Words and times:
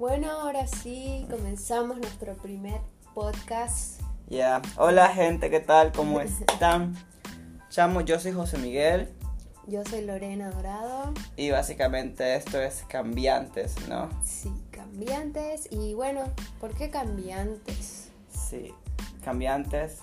Bueno, 0.00 0.30
ahora 0.30 0.66
sí 0.66 1.26
comenzamos 1.30 1.98
nuestro 1.98 2.32
primer 2.36 2.80
podcast. 3.12 4.00
Ya, 4.30 4.62
hola 4.78 5.08
gente, 5.08 5.50
¿qué 5.50 5.60
tal? 5.60 5.92
¿Cómo 5.92 6.20
están? 6.22 6.96
Chamo, 7.68 8.00
yo 8.00 8.18
soy 8.18 8.32
José 8.32 8.56
Miguel 8.56 9.10
Yo 9.66 9.84
soy 9.84 10.00
Lorena 10.06 10.50
Dorado. 10.52 11.12
y 11.36 11.50
básicamente 11.50 12.34
esto 12.34 12.58
es 12.62 12.82
Cambiantes, 12.88 13.74
¿no? 13.90 14.08
Sí, 14.24 14.50
cambiantes. 14.70 15.68
Y 15.70 15.92
bueno, 15.92 16.22
¿por 16.62 16.74
qué 16.74 16.88
cambiantes? 16.88 18.08
Sí, 18.30 18.72
Cambiantes. 19.22 19.98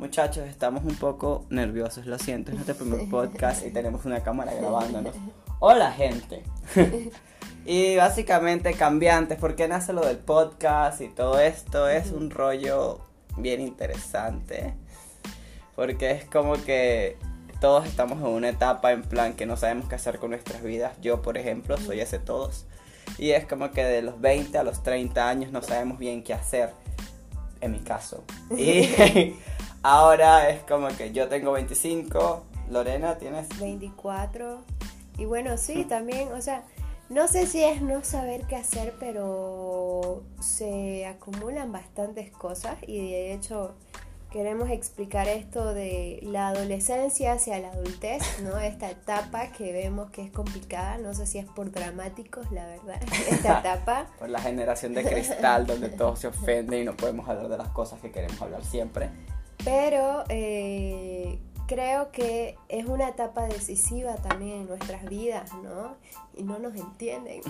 Muchachos, 0.00 0.48
estamos 0.48 0.82
un 0.82 0.96
poco 0.96 1.46
nerviosos, 1.50 2.04
lo 2.06 2.18
siento, 2.18 2.50
es 2.50 2.56
nuestro 2.56 2.74
primer 2.74 3.08
podcast 3.08 3.64
y 3.64 3.70
tenemos 3.70 4.04
una 4.06 4.24
cámara 4.24 4.52
grabándonos. 4.54 5.14
Hola 5.60 5.92
gente. 5.92 6.42
Y 7.66 7.96
básicamente 7.96 8.74
Cambiantes, 8.74 9.38
¿por 9.38 9.54
qué 9.54 9.68
nace 9.68 9.92
lo 9.92 10.00
del 10.00 10.18
podcast 10.18 11.00
y 11.00 11.08
todo 11.08 11.38
esto? 11.38 11.88
Es 11.88 12.10
un 12.10 12.30
rollo 12.30 13.00
bien 13.36 13.60
interesante. 13.60 14.74
Porque 15.76 16.10
es 16.10 16.24
como 16.24 16.54
que 16.54 17.16
todos 17.60 17.86
estamos 17.86 18.18
en 18.18 18.26
una 18.26 18.48
etapa 18.48 18.92
en 18.92 19.02
plan 19.02 19.34
que 19.34 19.46
no 19.46 19.56
sabemos 19.56 19.88
qué 19.88 19.94
hacer 19.94 20.18
con 20.18 20.30
nuestras 20.30 20.62
vidas. 20.62 20.96
Yo, 21.00 21.22
por 21.22 21.36
ejemplo, 21.36 21.76
soy 21.76 22.00
ese 22.00 22.18
todos. 22.18 22.66
Y 23.18 23.30
es 23.30 23.46
como 23.46 23.70
que 23.70 23.84
de 23.84 24.02
los 24.02 24.20
20 24.20 24.56
a 24.58 24.62
los 24.62 24.82
30 24.82 25.28
años 25.28 25.52
no 25.52 25.62
sabemos 25.62 25.98
bien 25.98 26.22
qué 26.22 26.34
hacer. 26.34 26.70
En 27.60 27.72
mi 27.72 27.80
caso. 27.80 28.24
Y 28.56 28.88
ahora 29.82 30.48
es 30.48 30.62
como 30.62 30.88
que 30.88 31.12
yo 31.12 31.28
tengo 31.28 31.52
25. 31.52 32.44
Lorena, 32.70 33.18
tienes 33.18 33.48
24. 33.58 34.60
Y 35.18 35.24
bueno, 35.26 35.58
sí, 35.58 35.84
también, 35.88 36.32
o 36.32 36.40
sea, 36.40 36.64
no 37.10 37.26
sé 37.26 37.46
si 37.46 37.62
es 37.62 37.82
no 37.82 38.04
saber 38.04 38.42
qué 38.46 38.56
hacer, 38.56 38.94
pero 39.00 40.22
se 40.40 41.06
acumulan 41.06 41.72
bastantes 41.72 42.30
cosas 42.30 42.76
y 42.86 43.10
de 43.10 43.34
hecho 43.34 43.74
queremos 44.30 44.70
explicar 44.70 45.26
esto 45.26 45.74
de 45.74 46.20
la 46.22 46.48
adolescencia 46.48 47.32
hacia 47.32 47.58
la 47.58 47.72
adultez, 47.72 48.22
¿no? 48.44 48.58
Esta 48.60 48.88
etapa 48.88 49.48
que 49.50 49.72
vemos 49.72 50.10
que 50.10 50.22
es 50.22 50.30
complicada, 50.30 50.98
no 50.98 51.12
sé 51.12 51.26
si 51.26 51.38
es 51.38 51.46
por 51.46 51.72
dramáticos, 51.72 52.50
la 52.52 52.64
verdad, 52.64 53.02
esta 53.28 53.58
etapa. 53.60 54.06
por 54.20 54.28
la 54.28 54.40
generación 54.40 54.94
de 54.94 55.02
cristal 55.02 55.66
donde 55.66 55.88
todos 55.88 56.20
se 56.20 56.28
ofenden 56.28 56.82
y 56.82 56.84
no 56.84 56.96
podemos 56.96 57.28
hablar 57.28 57.48
de 57.48 57.58
las 57.58 57.68
cosas 57.70 58.00
que 58.00 58.12
queremos 58.12 58.40
hablar 58.40 58.64
siempre. 58.64 59.10
Pero 59.64 60.22
eh, 60.28 61.40
creo 61.70 62.10
que 62.10 62.56
es 62.68 62.84
una 62.86 63.10
etapa 63.10 63.46
decisiva 63.46 64.16
también 64.16 64.62
en 64.62 64.66
nuestras 64.66 65.08
vidas, 65.08 65.52
¿no? 65.62 65.94
Y 66.36 66.42
no 66.42 66.58
nos 66.58 66.74
entienden. 66.74 67.42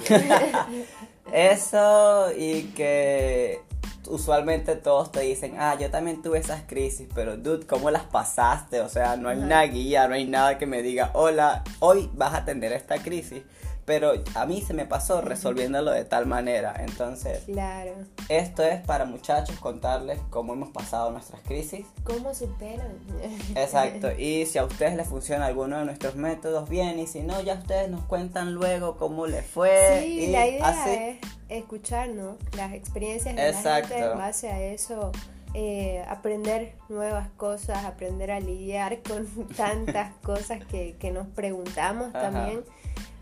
Eso 1.33 2.31
y 2.37 2.65
que 2.77 3.63
usualmente 4.09 4.77
todos 4.77 5.11
te 5.11 5.21
dicen, 5.21 5.55
ah, 5.59 5.75
yo 5.81 5.91
también 5.91 6.21
tuve 6.21 6.37
esas 6.37 6.65
crisis, 6.67 7.09
pero 7.15 7.39
dude, 7.39 7.67
¿cómo 7.67 7.91
las 7.91 8.03
pasaste? 8.03 8.83
O 8.83 8.91
sea, 8.91 9.17
no 9.17 9.31
hay 9.31 9.39
una 9.39 9.63
guía, 9.63 10.07
no 10.07 10.13
hay 10.13 10.27
nada 10.27 10.59
que 10.59 10.67
me 10.67 10.83
diga, 10.83 11.13
hola, 11.15 11.65
hoy 11.79 12.11
vas 12.13 12.35
a 12.35 12.45
tener 12.45 12.75
esta 12.75 12.99
crisis. 12.99 13.43
Pero 13.91 14.13
a 14.37 14.47
mí 14.47 14.63
se 14.63 14.73
me 14.73 14.87
pasó 14.87 15.21
resolviéndolo 15.21 15.91
de 15.91 16.05
tal 16.05 16.25
manera. 16.27 16.77
Entonces, 16.79 17.41
claro. 17.41 17.91
esto 18.29 18.63
es 18.63 18.81
para 18.83 19.05
muchachos 19.05 19.59
contarles 19.59 20.21
cómo 20.31 20.53
hemos 20.53 20.69
pasado 20.69 21.11
nuestras 21.11 21.41
crisis. 21.41 21.85
¿Cómo 22.05 22.33
superan? 22.33 22.93
Exacto. 23.57 24.13
Y 24.17 24.47
si 24.47 24.59
a 24.59 24.65
ustedes 24.65 24.95
les 24.95 25.09
funciona 25.09 25.47
alguno 25.47 25.77
de 25.81 25.87
nuestros 25.87 26.15
métodos, 26.15 26.69
bien. 26.69 27.01
Y 27.01 27.09
si 27.09 27.23
no, 27.23 27.41
ya 27.41 27.55
ustedes 27.55 27.91
nos 27.91 28.03
cuentan 28.05 28.55
luego 28.55 28.97
cómo 28.97 29.27
les 29.27 29.45
fue. 29.45 30.03
Sí, 30.05 30.21
y 30.21 30.27
la 30.29 30.47
idea 30.47 30.69
así. 30.69 30.91
es 30.91 31.19
escuchar, 31.49 32.11
¿no? 32.11 32.37
Las 32.57 32.73
experiencias 32.75 33.35
de 33.35 33.49
Exacto. 33.49 33.89
la 33.89 33.97
gente 33.97 34.13
en 34.13 34.19
base 34.19 34.49
a 34.51 34.63
eso. 34.63 35.11
eh, 35.53 36.05
aprender 36.09 36.75
nuevas 36.89 37.29
cosas, 37.37 37.85
aprender 37.85 38.31
a 38.31 38.39
lidiar 38.39 39.01
con 39.03 39.27
tantas 39.57 40.15
cosas 40.23 40.65
que, 40.67 40.95
que 41.01 41.11
nos 41.11 41.27
preguntamos 41.27 42.15
Ajá. 42.15 42.31
también. 42.31 42.63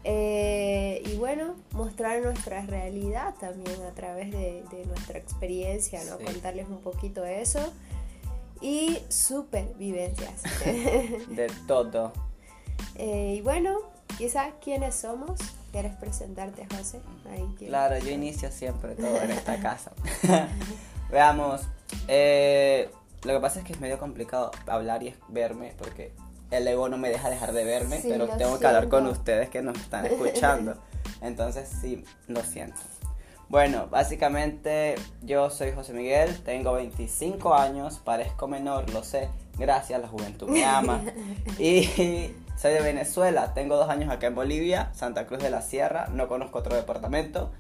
Eh, 0.04 1.02
y 1.06 1.16
bueno, 1.16 1.54
mostrar 1.72 2.22
nuestra 2.22 2.64
realidad 2.66 3.34
también 3.40 3.82
a 3.82 3.90
través 3.94 4.30
de, 4.30 4.64
de 4.70 4.86
nuestra 4.86 5.18
experiencia, 5.18 6.02
¿no? 6.04 6.18
Sí. 6.18 6.24
Contarles 6.24 6.68
un 6.68 6.80
poquito 6.80 7.22
de 7.22 7.42
eso. 7.42 7.60
Y 8.60 8.98
supervivencias. 9.08 10.42
De 11.28 11.50
todo. 11.66 12.12
Eh, 12.96 13.36
y 13.38 13.40
bueno, 13.40 13.78
quizás 14.16 14.52
quiénes 14.62 14.94
somos. 14.94 15.38
¿Quieres 15.70 15.94
presentarte, 15.96 16.66
José? 16.74 17.00
Ahí 17.30 17.46
Claro, 17.58 17.98
yo 17.98 18.10
inicio 18.10 18.50
siempre 18.50 18.94
todo 18.94 19.20
en 19.20 19.30
esta 19.30 19.60
casa. 19.62 19.92
Veamos. 21.10 21.60
eh, 22.08 22.90
lo 23.24 23.34
que 23.34 23.40
pasa 23.40 23.58
es 23.60 23.66
que 23.66 23.72
es 23.72 23.80
medio 23.80 23.98
complicado 23.98 24.50
hablar 24.66 25.02
y 25.02 25.14
verme 25.28 25.74
porque 25.76 26.12
el 26.50 26.66
ego 26.66 26.88
no 26.88 26.98
me 26.98 27.10
deja 27.10 27.30
dejar 27.30 27.52
de 27.52 27.64
verme, 27.64 28.00
Sí, 28.00 28.08
pero 28.10 28.28
tengo 28.28 28.58
que 28.58 28.66
hablar 28.66 28.88
con 28.88 29.06
ustedes 29.06 29.48
que 29.48 29.62
nos 29.62 29.78
están 29.78 30.06
escuchando. 30.06 30.76
Entonces 31.20 31.68
sí, 31.80 32.04
lo 32.26 32.42
siento. 32.42 32.80
Bueno, 33.48 33.86
básicamente 33.88 34.94
yo 35.22 35.48
soy 35.48 35.72
José 35.72 35.94
Miguel, 35.94 36.38
tengo 36.42 36.74
25 36.74 37.54
años, 37.54 37.98
parezco 37.98 38.46
menor, 38.46 38.90
lo 38.90 39.02
sé, 39.02 39.30
gracias, 39.56 40.02
la 40.02 40.08
juventud 40.08 40.48
me 40.48 40.66
ama. 40.66 41.00
Y 41.58 42.34
soy 42.56 42.74
de 42.74 42.80
Venezuela, 42.82 43.54
tengo 43.54 43.76
dos 43.76 43.88
años 43.88 44.10
acá 44.10 44.26
en 44.26 44.34
Bolivia, 44.34 44.90
Santa 44.94 45.26
Cruz 45.26 45.42
de 45.42 45.48
la 45.48 45.62
Sierra, 45.62 46.08
no 46.12 46.28
conozco 46.28 46.58
otro 46.58 46.76
departamento, 46.76 47.50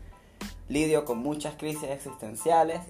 lidio 0.68 1.06
con 1.06 1.18
muchas 1.18 1.54
crisis 1.54 1.84
existenciales, 1.84 2.80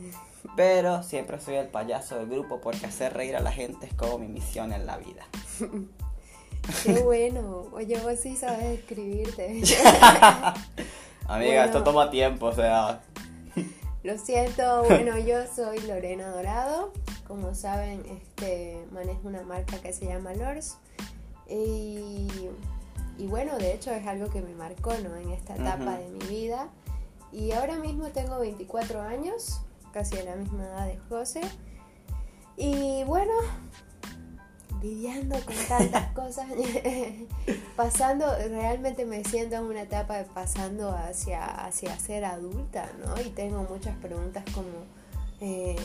pero 0.56 1.04
siempre 1.04 1.40
soy 1.40 1.54
el 1.54 1.68
payaso 1.68 2.16
del 2.16 2.28
grupo 2.28 2.60
porque 2.60 2.86
hacer 2.86 3.14
reír 3.14 3.36
a 3.36 3.40
la 3.40 3.52
gente 3.52 3.86
es 3.86 3.94
como 3.94 4.18
mi 4.18 4.26
misión 4.26 4.72
en 4.72 4.86
la 4.86 4.96
vida. 4.96 5.24
Qué 6.84 6.92
bueno. 7.02 7.66
Oye, 7.72 7.98
vos 8.00 8.18
sí 8.20 8.36
sabes 8.36 8.78
escribirte. 8.78 9.46
Amiga, 11.26 11.52
Bueno. 11.52 11.62
esto 11.64 11.84
toma 11.84 12.10
tiempo, 12.10 12.46
o 12.46 12.52
sea... 12.52 13.00
Lo 14.02 14.16
siento, 14.16 14.84
bueno, 14.84 15.18
yo 15.18 15.46
soy 15.54 15.80
Lorena 15.80 16.28
Dorado. 16.30 16.92
Como 17.26 17.54
saben, 17.54 18.02
este 18.06 18.86
manejo 18.92 19.28
una 19.28 19.42
marca 19.42 19.78
que 19.78 19.92
se 19.92 20.06
llama 20.06 20.32
Lors. 20.34 20.78
Y, 21.48 22.26
y 23.18 23.26
bueno, 23.26 23.58
de 23.58 23.74
hecho 23.74 23.90
es 23.90 24.06
algo 24.06 24.30
que 24.30 24.40
me 24.40 24.54
marcó 24.54 24.94
¿no? 25.02 25.16
en 25.16 25.30
esta 25.30 25.56
etapa 25.56 25.98
de 25.98 26.08
mi 26.10 26.24
vida. 26.26 26.68
Y 27.32 27.52
ahora 27.52 27.76
mismo 27.76 28.08
tengo 28.08 28.38
24 28.38 29.02
años, 29.02 29.60
casi 29.92 30.16
a 30.16 30.24
la 30.24 30.36
misma 30.36 30.64
edad 30.64 30.86
de 30.86 30.98
José. 31.08 31.40
Y 32.56 33.04
bueno, 33.04 33.32
lidiando 34.82 35.36
con 35.44 35.54
tantas 35.68 36.12
cosas, 36.14 36.46
pasando, 37.76 38.26
realmente 38.48 39.04
me 39.04 39.24
siento 39.24 39.56
en 39.56 39.64
una 39.64 39.82
etapa 39.82 40.16
de 40.18 40.24
pasando 40.24 40.90
hacia, 40.90 41.44
hacia 41.44 41.98
ser 41.98 42.24
adulta, 42.24 42.88
¿no? 43.04 43.20
Y 43.20 43.30
tengo 43.30 43.64
muchas 43.68 43.96
preguntas 43.96 44.44
como, 44.54 44.68
eh, 45.40 45.76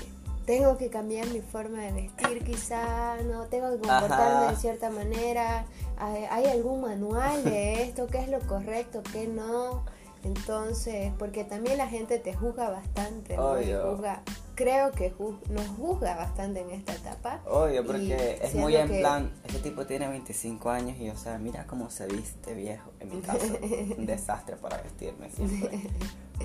¿tengo 0.46 0.78
que 0.78 0.90
cambiar 0.90 1.28
mi 1.28 1.42
forma 1.42 1.80
de 1.82 1.92
vestir 1.94 2.44
quizá? 2.44 3.18
¿No? 3.24 3.44
¿Tengo 3.46 3.72
que 3.72 3.78
comportarme 3.88 4.46
Ajá. 4.46 4.52
de 4.52 4.58
cierta 4.58 4.90
manera? 4.90 5.66
¿Hay, 5.98 6.46
algún 6.46 6.82
manual 6.82 7.44
de 7.44 7.84
esto? 7.84 8.08
¿Qué 8.08 8.20
es 8.20 8.30
lo 8.30 8.40
correcto? 8.42 9.02
¿Qué 9.12 9.28
no? 9.28 9.86
Entonces, 10.24 11.12
porque 11.20 11.44
también 11.44 11.78
la 11.78 11.88
gente 11.88 12.18
te 12.18 12.34
juzga 12.34 12.70
bastante, 12.70 13.36
¿no? 13.36 13.56
Juzga- 13.56 14.22
creo 14.56 14.92
que 14.92 15.14
ju- 15.14 15.40
nos 15.50 15.68
juzga 15.78 16.16
bastante 16.16 16.62
en 16.62 16.72
esta 16.72 16.94
etapa. 16.94 17.42
Obvio, 17.48 17.86
porque 17.86 18.40
es 18.42 18.56
muy 18.56 18.76
en 18.76 18.88
que- 18.88 19.00
plan, 19.00 19.32
este 19.46 19.60
tipo 19.60 19.86
tiene 19.86 20.08
25 20.08 20.70
años 20.70 20.98
y, 21.00 21.10
o 21.10 21.18
sea, 21.18 21.38
mira 21.38 21.66
cómo 21.68 21.90
se 21.90 22.08
viste 22.08 22.54
viejo. 22.54 22.92
En 23.00 23.10
mi 23.16 23.22
caso, 23.22 23.40
un 23.98 24.06
desastre 24.06 24.56
para 24.58 24.78
vestirme 24.78 25.30
siempre. 25.30 25.82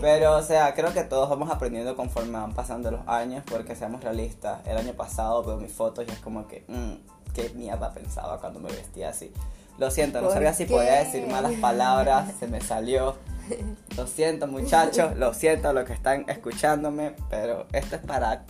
Pero, 0.01 0.37
o 0.37 0.43
sea, 0.43 0.75
creo 0.75 0.93
que 0.93 1.03
todos 1.03 1.29
vamos 1.29 1.51
aprendiendo 1.51 1.97
conforme 1.97 2.33
van 2.33 2.55
pasando 2.55 2.91
los 2.91 3.01
años, 3.09 3.43
porque 3.51 3.75
seamos 3.75 4.03
realistas. 4.05 4.61
El 4.67 4.77
año 4.79 4.93
pasado 4.95 5.43
veo 5.45 5.57
mis 5.57 5.73
fotos 5.73 6.05
y 6.07 6.11
es 6.11 6.19
como 6.21 6.47
que, 6.47 6.65
mmm, 6.69 6.93
qué 7.35 7.51
mierda 7.51 7.93
pensaba 7.93 8.41
cuando 8.41 8.61
me 8.61 8.69
vestía 8.71 9.09
así. 9.11 9.33
Lo 9.79 9.91
siento, 9.91 10.19
no 10.21 10.25
¿Por 10.27 10.35
sabía 10.35 10.53
si 10.55 10.67
qué? 10.67 10.75
podía 10.75 10.95
decir 11.05 11.27
malas 11.29 11.53
palabras, 11.61 12.33
se 12.41 12.47
me 12.49 12.61
salió. 12.61 13.17
Lo 13.97 14.07
siento, 14.07 14.47
muchachos, 14.47 15.17
lo 15.17 15.35
siento 15.35 15.69
a 15.69 15.73
los 15.73 15.85
que 15.85 15.93
están 15.93 16.25
escuchándome, 16.29 17.15
pero 17.31 17.67
esto 17.73 17.97
es 17.97 18.03
para 18.03 18.45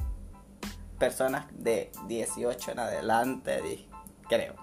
personas 0.98 1.46
de 1.52 1.90
18 2.06 2.72
en 2.72 2.78
adelante, 2.78 3.86
creo. 4.28 4.54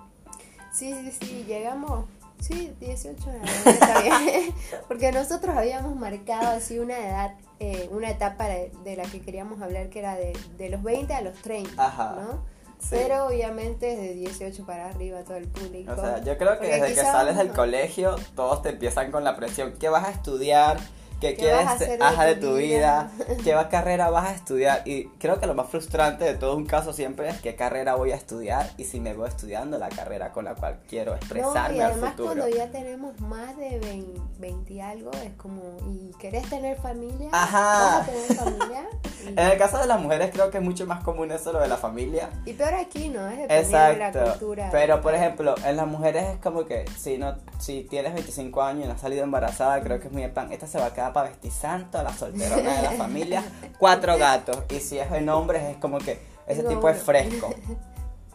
Sí, 0.72 0.94
sí, 0.94 1.12
sí, 1.12 1.46
llegamos. 1.48 2.06
Sí, 2.40 2.76
18 2.80 3.30
años, 3.30 3.50
está 3.66 4.02
bien. 4.02 4.54
Porque 4.88 5.12
nosotros 5.12 5.56
habíamos 5.56 5.96
marcado 5.96 6.50
así 6.50 6.80
una 6.80 7.00
edad, 7.00 7.36
eh, 7.60 7.88
una 7.92 8.10
etapa 8.10 8.48
de, 8.48 8.72
de 8.84 8.98
la 8.98 9.04
que 9.04 9.22
queríamos 9.22 9.62
hablar 9.62 9.90
que 9.90 10.00
era 10.00 10.16
de, 10.16 10.38
de 10.58 10.70
los 10.70 10.84
20 10.84 11.14
a 11.14 11.22
los 11.22 11.34
30, 11.42 11.84
Ajá. 11.84 12.16
¿no? 12.20 12.44
Pero 12.90 13.28
obviamente 13.28 13.94
es 13.94 14.00
de 14.00 14.14
18 14.14 14.66
para 14.66 14.90
arriba 14.90 15.24
todo 15.24 15.38
el 15.38 15.48
público. 15.48 15.92
O 15.92 15.96
sea, 15.96 16.24
yo 16.24 16.38
creo 16.38 16.54
que 16.60 16.68
Porque 16.68 16.82
desde 16.82 16.96
que 16.96 17.02
sales 17.02 17.38
del 17.38 17.52
colegio, 17.52 18.16
todos 18.36 18.62
te 18.62 18.70
empiezan 18.70 19.12
con 19.12 19.24
la 19.24 19.36
presión. 19.36 19.74
¿Qué 19.80 19.90
vas 19.90 20.06
a 20.06 20.12
estudiar? 20.12 20.78
Qué 21.22 21.30
¿Qué 21.34 21.36
quieres 21.38 21.68
hacer 21.68 21.98
de 22.00 22.06
ajá, 22.06 22.26
de 22.26 22.36
tu 22.36 22.48
tu 22.48 22.56
vida? 22.56 23.10
vida, 23.18 23.38
qué 23.44 23.54
va- 23.56 23.70
carrera 23.70 24.10
vas 24.10 24.30
a 24.30 24.34
estudiar. 24.34 24.82
Y 24.86 25.06
creo 25.20 25.40
que 25.40 25.48
lo 25.48 25.54
más 25.56 25.68
frustrante 25.70 26.24
de 26.26 26.36
todo 26.36 26.56
un 26.56 26.66
caso 26.66 26.94
siempre 26.94 27.30
es 27.30 27.42
qué 27.42 27.56
carrera 27.56 27.96
voy 27.96 28.12
a 28.12 28.16
estudiar 28.16 28.70
y 28.78 28.84
si 28.86 29.00
me 29.00 29.14
voy 29.14 29.28
estudiando 29.28 29.78
la 29.78 29.90
carrera 29.90 30.32
con 30.32 30.46
la 30.46 30.56
cual 30.56 30.80
quiero 30.88 31.12
No, 31.12 31.18
expresarme 31.18 31.78
y 31.78 31.80
al 31.82 31.92
además 31.92 32.12
futuro. 32.12 32.28
cuando 32.36 32.50
ya 32.50 32.68
tenemos 32.72 33.20
más 33.22 33.58
de 33.58 33.80
20, 33.80 34.22
20 34.40 34.74
y 34.74 34.82
algo, 34.82 35.12
es 35.24 35.34
como, 35.38 35.62
¿y 35.88 36.12
querés 36.20 36.50
tener 36.50 36.78
familia? 36.78 37.30
Ajá. 37.32 38.00
¿Vas 38.00 38.10
a 38.10 38.12
tener 38.12 38.34
familia? 38.36 38.86
Y, 39.26 39.30
En 39.30 39.40
el 39.40 39.58
caso 39.58 39.80
de 39.80 39.88
las 39.88 40.00
mujeres 40.00 40.30
creo 40.32 40.52
que 40.52 40.60
es 40.60 40.64
mucho 40.64 40.86
más 40.86 41.04
común 41.04 41.32
eso 41.32 41.52
lo 41.52 41.60
de 41.60 41.68
la 41.68 41.78
familia. 41.78 42.30
y 42.46 42.54
peor 42.54 42.76
aquí, 42.76 43.10
¿no? 43.10 43.28
Es 43.28 43.40
dependiendo 43.40 43.78
de 43.80 43.98
la 43.98 44.08
Exacto. 44.10 44.32
cultura. 44.38 44.70
Pero 44.72 45.02
por 45.02 45.16
ejemplo, 45.16 45.56
en 45.66 45.78
las 45.78 45.88
mujeres 45.88 46.26
es 46.34 46.38
como 46.38 46.66
que 46.66 46.86
si 46.96 47.18
no 47.18 47.34
si 47.58 47.84
tienes 47.86 48.14
25 48.14 48.62
años 48.62 48.86
y 48.86 48.88
no 48.88 48.94
has 48.94 49.02
salido 49.02 49.24
embarazada, 49.24 49.82
creo 49.82 50.00
que 50.00 50.08
es 50.08 50.14
muy 50.14 50.22
de 50.22 50.30
pan, 50.30 50.52
esta 50.52 50.68
se 50.68 50.78
va 50.78 50.88
a 50.88 50.94
quedar 50.94 51.05
para 51.14 51.30
vestir 51.30 51.52
santo, 51.52 52.02
la 52.02 52.14
solterona 52.14 52.76
de 52.76 52.82
la 52.82 52.92
familia, 52.92 53.44
cuatro 53.78 54.18
gatos. 54.18 54.58
Y 54.70 54.80
si 54.80 54.98
es 55.00 55.12
en 55.12 55.30
hombres 55.30 55.64
es 55.64 55.78
como 55.78 55.98
que 55.98 56.20
ese 56.48 56.62
Tengo 56.62 56.76
tipo 56.76 56.90
es 56.90 57.02
fresco. 57.02 57.54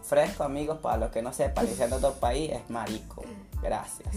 Fresco, 0.03 0.43
amigos, 0.43 0.79
para 0.79 0.97
los 0.97 1.11
que 1.11 1.23
no 1.23 1.33
sepan, 1.33 1.67
diciendo 1.67 1.97
otro 1.97 2.15
país 2.15 2.51
es 2.53 2.69
marico. 2.69 3.23
Gracias. 3.63 4.09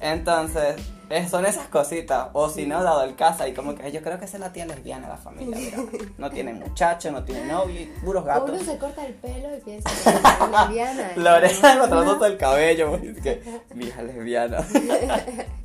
Entonces, 0.00 0.76
eh, 1.10 1.28
son 1.28 1.44
esas 1.44 1.66
cositas. 1.68 2.28
O 2.32 2.48
si 2.48 2.66
no, 2.66 2.82
dado 2.82 3.04
el 3.04 3.14
caso, 3.16 3.46
y 3.46 3.52
como 3.52 3.74
que 3.74 3.92
yo 3.92 4.02
creo 4.02 4.18
que 4.18 4.24
esa 4.24 4.38
es 4.38 4.40
la 4.40 4.52
tía 4.52 4.64
lesbiana 4.64 5.06
de 5.06 5.12
la 5.12 5.18
familia. 5.18 5.56
mira. 5.56 5.78
No 6.16 6.30
tiene 6.30 6.54
muchacho, 6.54 7.10
no 7.10 7.22
tiene 7.22 7.44
novio, 7.46 7.86
puros 8.02 8.24
gatos. 8.24 8.50
Uno 8.50 8.64
se 8.64 8.78
corta 8.78 9.06
el 9.06 9.14
pelo 9.14 9.54
y 9.56 9.60
piensa 9.60 9.90
que 9.90 10.10
es 10.10 10.50
lesbiana. 10.50 11.12
¿no? 11.16 11.22
Lorena 11.22 11.72
encontrando 11.74 12.14
todo 12.14 12.26
el 12.26 12.38
cabello, 12.38 12.96
es 12.96 13.20
que 13.20 13.42
mi 13.74 13.86
hija 13.86 14.02
lesbiana. 14.02 14.58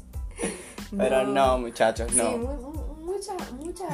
Pero 0.97 1.23
no, 1.27 1.57
muchachos, 1.59 2.09
Sí, 2.11 2.17
no. 2.17 2.37
mu- 2.37 2.95
mucha, 3.13 3.33
mucha, 3.53 3.85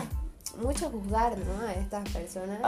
mucho 0.61 0.89
juzgar, 0.89 1.37
¿no? 1.37 1.65
A 1.67 1.73
estas 1.73 2.07
personas. 2.09 2.59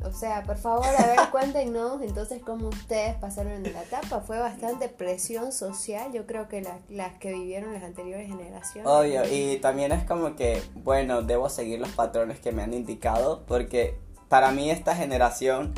y, 0.00 0.04
o 0.04 0.12
sea, 0.12 0.42
por 0.44 0.56
favor, 0.56 0.86
a 0.86 1.06
ver, 1.06 1.18
cuéntenos 1.32 2.00
entonces 2.02 2.40
cómo 2.44 2.68
ustedes 2.68 3.14
pasaron 3.16 3.62
de 3.62 3.72
la 3.72 3.82
etapa. 3.82 4.20
Fue 4.20 4.38
bastante 4.38 4.88
presión 4.88 5.52
social, 5.52 6.12
yo 6.12 6.26
creo 6.26 6.48
que 6.48 6.62
la- 6.62 6.78
las 6.88 7.18
que 7.18 7.32
vivieron 7.32 7.72
las 7.72 7.82
anteriores 7.82 8.28
generaciones. 8.28 8.90
Obvio, 8.90 9.22
y 9.30 9.58
también 9.58 9.92
es 9.92 10.04
como 10.04 10.36
que, 10.36 10.62
bueno, 10.74 11.22
debo 11.22 11.48
seguir 11.48 11.80
los 11.80 11.90
patrones 11.90 12.38
que 12.40 12.52
me 12.52 12.62
han 12.62 12.72
indicado, 12.74 13.44
porque 13.46 13.98
para 14.28 14.50
mí 14.52 14.70
esta 14.70 14.94
generación, 14.96 15.72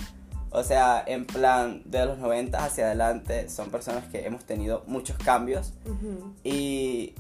o 0.51 0.63
sea, 0.65 1.03
en 1.07 1.27
plan 1.27 1.83
de 1.85 2.07
los 2.07 2.19
90 2.19 2.65
hacia 2.65 2.87
adelante, 2.87 3.49
son 3.51 3.71
personas 3.71 4.05
que 4.07 4.27
hemos 4.27 4.45
tenido 4.45 4.83
muchos 4.87 5.17
cambios 5.19 5.75
y 6.45 7.15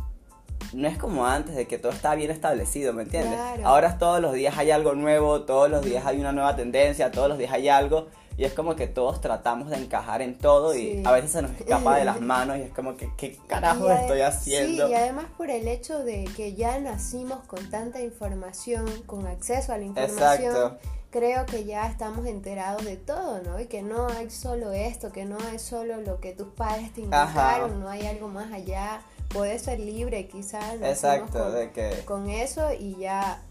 no 0.72 0.88
es 0.88 0.98
como 0.98 1.26
antes 1.26 1.54
de 1.54 1.66
que 1.66 1.78
todo 1.78 1.92
está 1.92 2.14
bien 2.14 2.30
establecido, 2.30 2.92
¿me 2.92 3.02
entiendes? 3.02 3.34
Claro. 3.34 3.66
Ahora 3.66 3.98
todos 3.98 4.20
los 4.20 4.32
días 4.32 4.56
hay 4.58 4.70
algo 4.70 4.94
nuevo, 4.94 5.42
todos 5.42 5.70
los 5.70 5.84
días 5.84 6.04
hay 6.06 6.20
una 6.20 6.32
nueva 6.32 6.56
tendencia, 6.56 7.10
todos 7.10 7.28
los 7.28 7.38
días 7.38 7.52
hay 7.52 7.68
algo 7.68 8.08
y 8.38 8.44
es 8.44 8.52
como 8.52 8.76
que 8.76 8.86
todos 8.86 9.20
tratamos 9.20 9.68
de 9.68 9.76
encajar 9.78 10.22
en 10.22 10.38
todo 10.38 10.74
y 10.74 11.02
a 11.04 11.10
veces 11.10 11.32
se 11.32 11.42
nos 11.42 11.50
escapa 11.52 11.96
de 11.96 12.04
las 12.04 12.20
manos 12.34 12.58
y 12.58 12.62
es 12.62 12.72
como 12.72 12.96
que 12.96 13.10
¿qué 13.16 13.36
carajo 13.48 13.90
estoy 13.90 14.20
haciendo? 14.20 14.86
Sí, 14.86 14.92
y 14.92 14.94
además 14.94 15.26
por 15.36 15.50
el 15.50 15.66
hecho 15.66 15.98
de 16.04 16.24
que 16.36 16.54
ya 16.54 16.78
nacimos 16.78 17.42
con 17.44 17.68
tanta 17.68 18.00
información, 18.00 18.86
con 19.06 19.26
acceso 19.26 19.72
a 19.72 19.78
la 19.78 19.84
información, 19.84 20.54
Exacto. 20.54 20.78
creo 21.10 21.46
que 21.46 21.64
ya 21.64 21.88
estamos 21.88 22.26
enterados 22.26 22.84
de 22.84 22.96
todo, 22.96 23.42
¿no? 23.42 23.58
Y 23.58 23.66
que 23.66 23.82
no 23.82 24.06
hay 24.06 24.30
solo 24.30 24.70
esto, 24.70 25.10
que 25.10 25.24
no 25.24 25.38
es 25.52 25.60
solo 25.60 26.00
lo 26.00 26.20
que 26.20 26.32
tus 26.32 26.48
padres 26.48 26.92
te 26.92 27.00
indicaron, 27.00 27.70
Ajá. 27.70 27.80
no 27.80 27.88
hay 27.88 28.06
algo 28.06 28.28
más 28.28 28.52
allá. 28.52 29.00
Podés 29.28 29.62
ser 29.62 29.78
libre, 29.80 30.26
quizás. 30.26 30.74
Exacto, 30.82 31.38
con, 31.38 31.54
de 31.54 31.70
que 31.72 32.04
con 32.04 32.30
eso 32.30 32.72
y 32.72 32.96
ya 32.96 33.42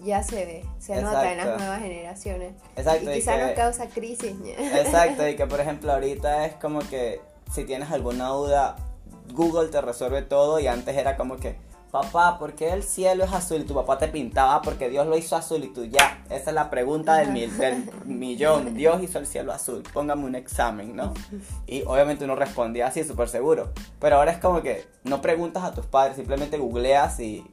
ya 0.00 0.22
se 0.22 0.44
ve, 0.44 0.64
se 0.80 1.00
nota 1.00 1.30
en 1.30 1.36
las 1.38 1.46
Exacto. 1.46 1.58
nuevas 1.64 1.80
generaciones. 1.82 2.52
Exacto, 2.76 3.10
y 3.10 3.12
y 3.12 3.16
quizás 3.16 3.36
que- 3.36 3.42
nos 3.46 3.52
causa 3.52 3.86
crisis. 3.88 4.34
Exacto, 4.58 5.26
y 5.28 5.36
que 5.36 5.46
por 5.46 5.60
ejemplo 5.60 5.92
ahorita 5.92 6.46
es 6.46 6.54
como 6.54 6.80
que 6.80 7.20
si 7.52 7.64
tienes 7.64 7.90
alguna 7.90 8.28
duda, 8.28 8.76
Google 9.32 9.68
te 9.68 9.80
resuelve 9.80 10.22
todo 10.22 10.58
y 10.58 10.66
antes 10.66 10.96
era 10.96 11.16
como 11.16 11.36
que, 11.36 11.56
papá, 12.02 12.38
¿por 12.40 12.54
qué 12.54 12.72
el 12.72 12.82
cielo 12.82 13.22
es 13.24 13.32
azul? 13.32 13.60
Y 13.60 13.64
tu 13.64 13.72
papá 13.74 13.98
te 13.98 14.08
pintaba 14.08 14.60
porque 14.62 14.88
Dios 14.88 15.06
lo 15.06 15.16
hizo 15.16 15.36
azul 15.36 15.62
y 15.62 15.68
tú 15.68 15.84
ya, 15.84 16.24
esa 16.28 16.50
es 16.50 16.54
la 16.54 16.68
pregunta 16.68 17.14
del, 17.18 17.30
mil- 17.30 17.56
del 17.56 17.88
millón, 18.04 18.74
Dios 18.74 19.00
hizo 19.00 19.20
el 19.20 19.26
cielo 19.28 19.52
azul, 19.52 19.84
póngame 19.92 20.24
un 20.24 20.34
examen, 20.34 20.96
¿no? 20.96 21.14
Y 21.68 21.82
obviamente 21.86 22.24
uno 22.24 22.34
respondía 22.34 22.88
así, 22.88 23.04
súper 23.04 23.28
seguro, 23.28 23.70
pero 24.00 24.16
ahora 24.16 24.32
es 24.32 24.38
como 24.38 24.60
que 24.60 24.84
no 25.04 25.22
preguntas 25.22 25.62
a 25.62 25.72
tus 25.72 25.86
padres, 25.86 26.16
simplemente 26.16 26.58
googleas 26.58 27.20
y 27.20 27.46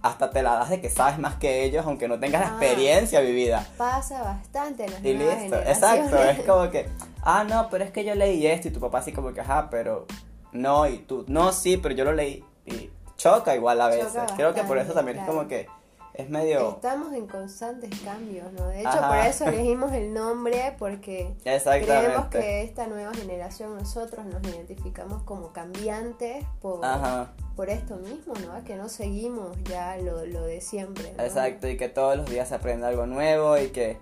hasta 0.00 0.30
te 0.30 0.42
la 0.42 0.54
das 0.54 0.70
de 0.70 0.80
que 0.80 0.88
sabes 0.88 1.18
más 1.18 1.34
que 1.36 1.62
ellos, 1.64 1.84
aunque 1.86 2.08
no 2.08 2.18
tengas 2.18 2.40
la 2.40 2.46
Ah. 2.46 2.50
experiencia 2.58 3.20
vivida. 3.20 3.66
Pasa 3.76 4.22
bastante 4.22 4.86
en 4.86 4.90
las 4.92 5.04
Y 5.04 5.12
listo, 5.14 5.56
exacto, 5.60 6.16
es 6.24 6.40
como 6.46 6.70
que, 6.70 6.88
ah, 7.22 7.44
no, 7.44 7.68
pero 7.70 7.84
es 7.84 7.90
que 7.92 8.04
yo 8.04 8.14
leí 8.14 8.46
esto 8.46 8.68
y 8.68 8.70
tu 8.70 8.80
papá 8.80 8.98
así 9.00 9.12
como 9.12 9.34
que, 9.34 9.42
ajá, 9.42 9.68
pero 9.70 10.06
no, 10.52 10.88
y 10.88 10.96
tú, 10.98 11.24
no, 11.28 11.52
sí, 11.52 11.76
pero 11.76 11.94
yo 11.94 12.04
lo 12.04 12.12
leí 12.14 12.42
y 12.66 12.90
choca 13.22 13.54
igual 13.54 13.80
a 13.80 13.88
veces. 13.88 14.20
Creo 14.36 14.54
que 14.54 14.62
por 14.64 14.78
eso 14.78 14.92
también 14.92 15.18
es 15.18 15.26
como 15.26 15.46
que 15.46 15.68
es 16.14 16.28
medio... 16.28 16.72
Estamos 16.72 17.12
en 17.14 17.26
constantes 17.26 17.90
cambios, 18.00 18.52
¿no? 18.52 18.66
De 18.66 18.80
hecho, 18.80 18.88
Ajá. 18.88 19.08
por 19.08 19.16
eso 19.18 19.46
elegimos 19.46 19.92
el 19.92 20.12
nombre, 20.12 20.76
porque 20.78 21.34
creemos 21.42 22.26
que 22.26 22.62
esta 22.62 22.86
nueva 22.86 23.14
generación, 23.14 23.76
nosotros 23.76 24.26
nos 24.26 24.42
identificamos 24.42 25.22
como 25.22 25.52
cambiantes 25.52 26.44
por, 26.60 26.84
Ajá, 26.84 27.32
por 27.56 27.70
esto 27.70 27.96
mismo, 27.96 28.34
¿no? 28.46 28.62
Que 28.64 28.76
no 28.76 28.90
seguimos 28.90 29.56
ya 29.64 29.96
lo, 29.96 30.26
lo 30.26 30.42
de 30.42 30.60
siempre. 30.60 31.14
¿no? 31.16 31.22
exacto, 31.22 31.66
y 31.68 31.78
que 31.78 31.88
todos 31.88 32.16
los 32.16 32.28
días 32.28 32.48
se 32.48 32.56
aprende 32.56 32.86
algo 32.86 33.06
nuevo 33.06 33.56
y 33.56 33.68
que 33.68 33.96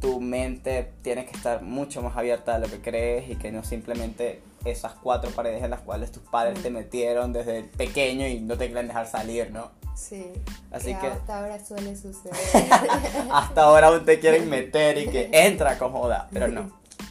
tu 0.00 0.20
mente 0.20 0.92
tiene 1.02 1.26
que 1.26 1.36
estar 1.36 1.62
mucho 1.62 2.00
más 2.02 2.16
abierta 2.16 2.54
a 2.54 2.58
lo 2.58 2.68
que 2.68 2.80
crees 2.80 3.28
y 3.28 3.36
que 3.36 3.52
no 3.52 3.64
simplemente 3.64 4.40
esas 4.64 4.92
cuatro 4.94 5.30
paredes 5.30 5.62
en 5.62 5.70
las 5.70 5.80
cuales 5.80 6.10
tus 6.12 6.22
padres 6.22 6.58
Mm. 6.58 6.62
te 6.62 6.70
metieron 6.70 7.32
desde 7.32 7.62
pequeño 7.64 8.26
y 8.26 8.40
no 8.40 8.56
te 8.58 8.66
quieren 8.66 8.88
dejar 8.88 9.06
salir, 9.06 9.50
¿no? 9.50 9.70
Sí. 9.94 10.26
Así 10.70 10.94
que- 10.94 11.06
hasta 11.08 11.38
ahora 11.40 11.64
suele 11.64 11.96
suceder. 11.96 12.34
Hasta 13.32 13.62
ahora 13.64 13.88
aún 13.88 14.04
te 14.04 14.20
quieren 14.20 14.48
meter 14.48 14.96
y 14.98 15.08
que 15.08 15.28
entra 15.32 15.76
con 15.78 15.92
joda, 15.92 16.28
pero 16.32 16.48
no, 16.48 16.70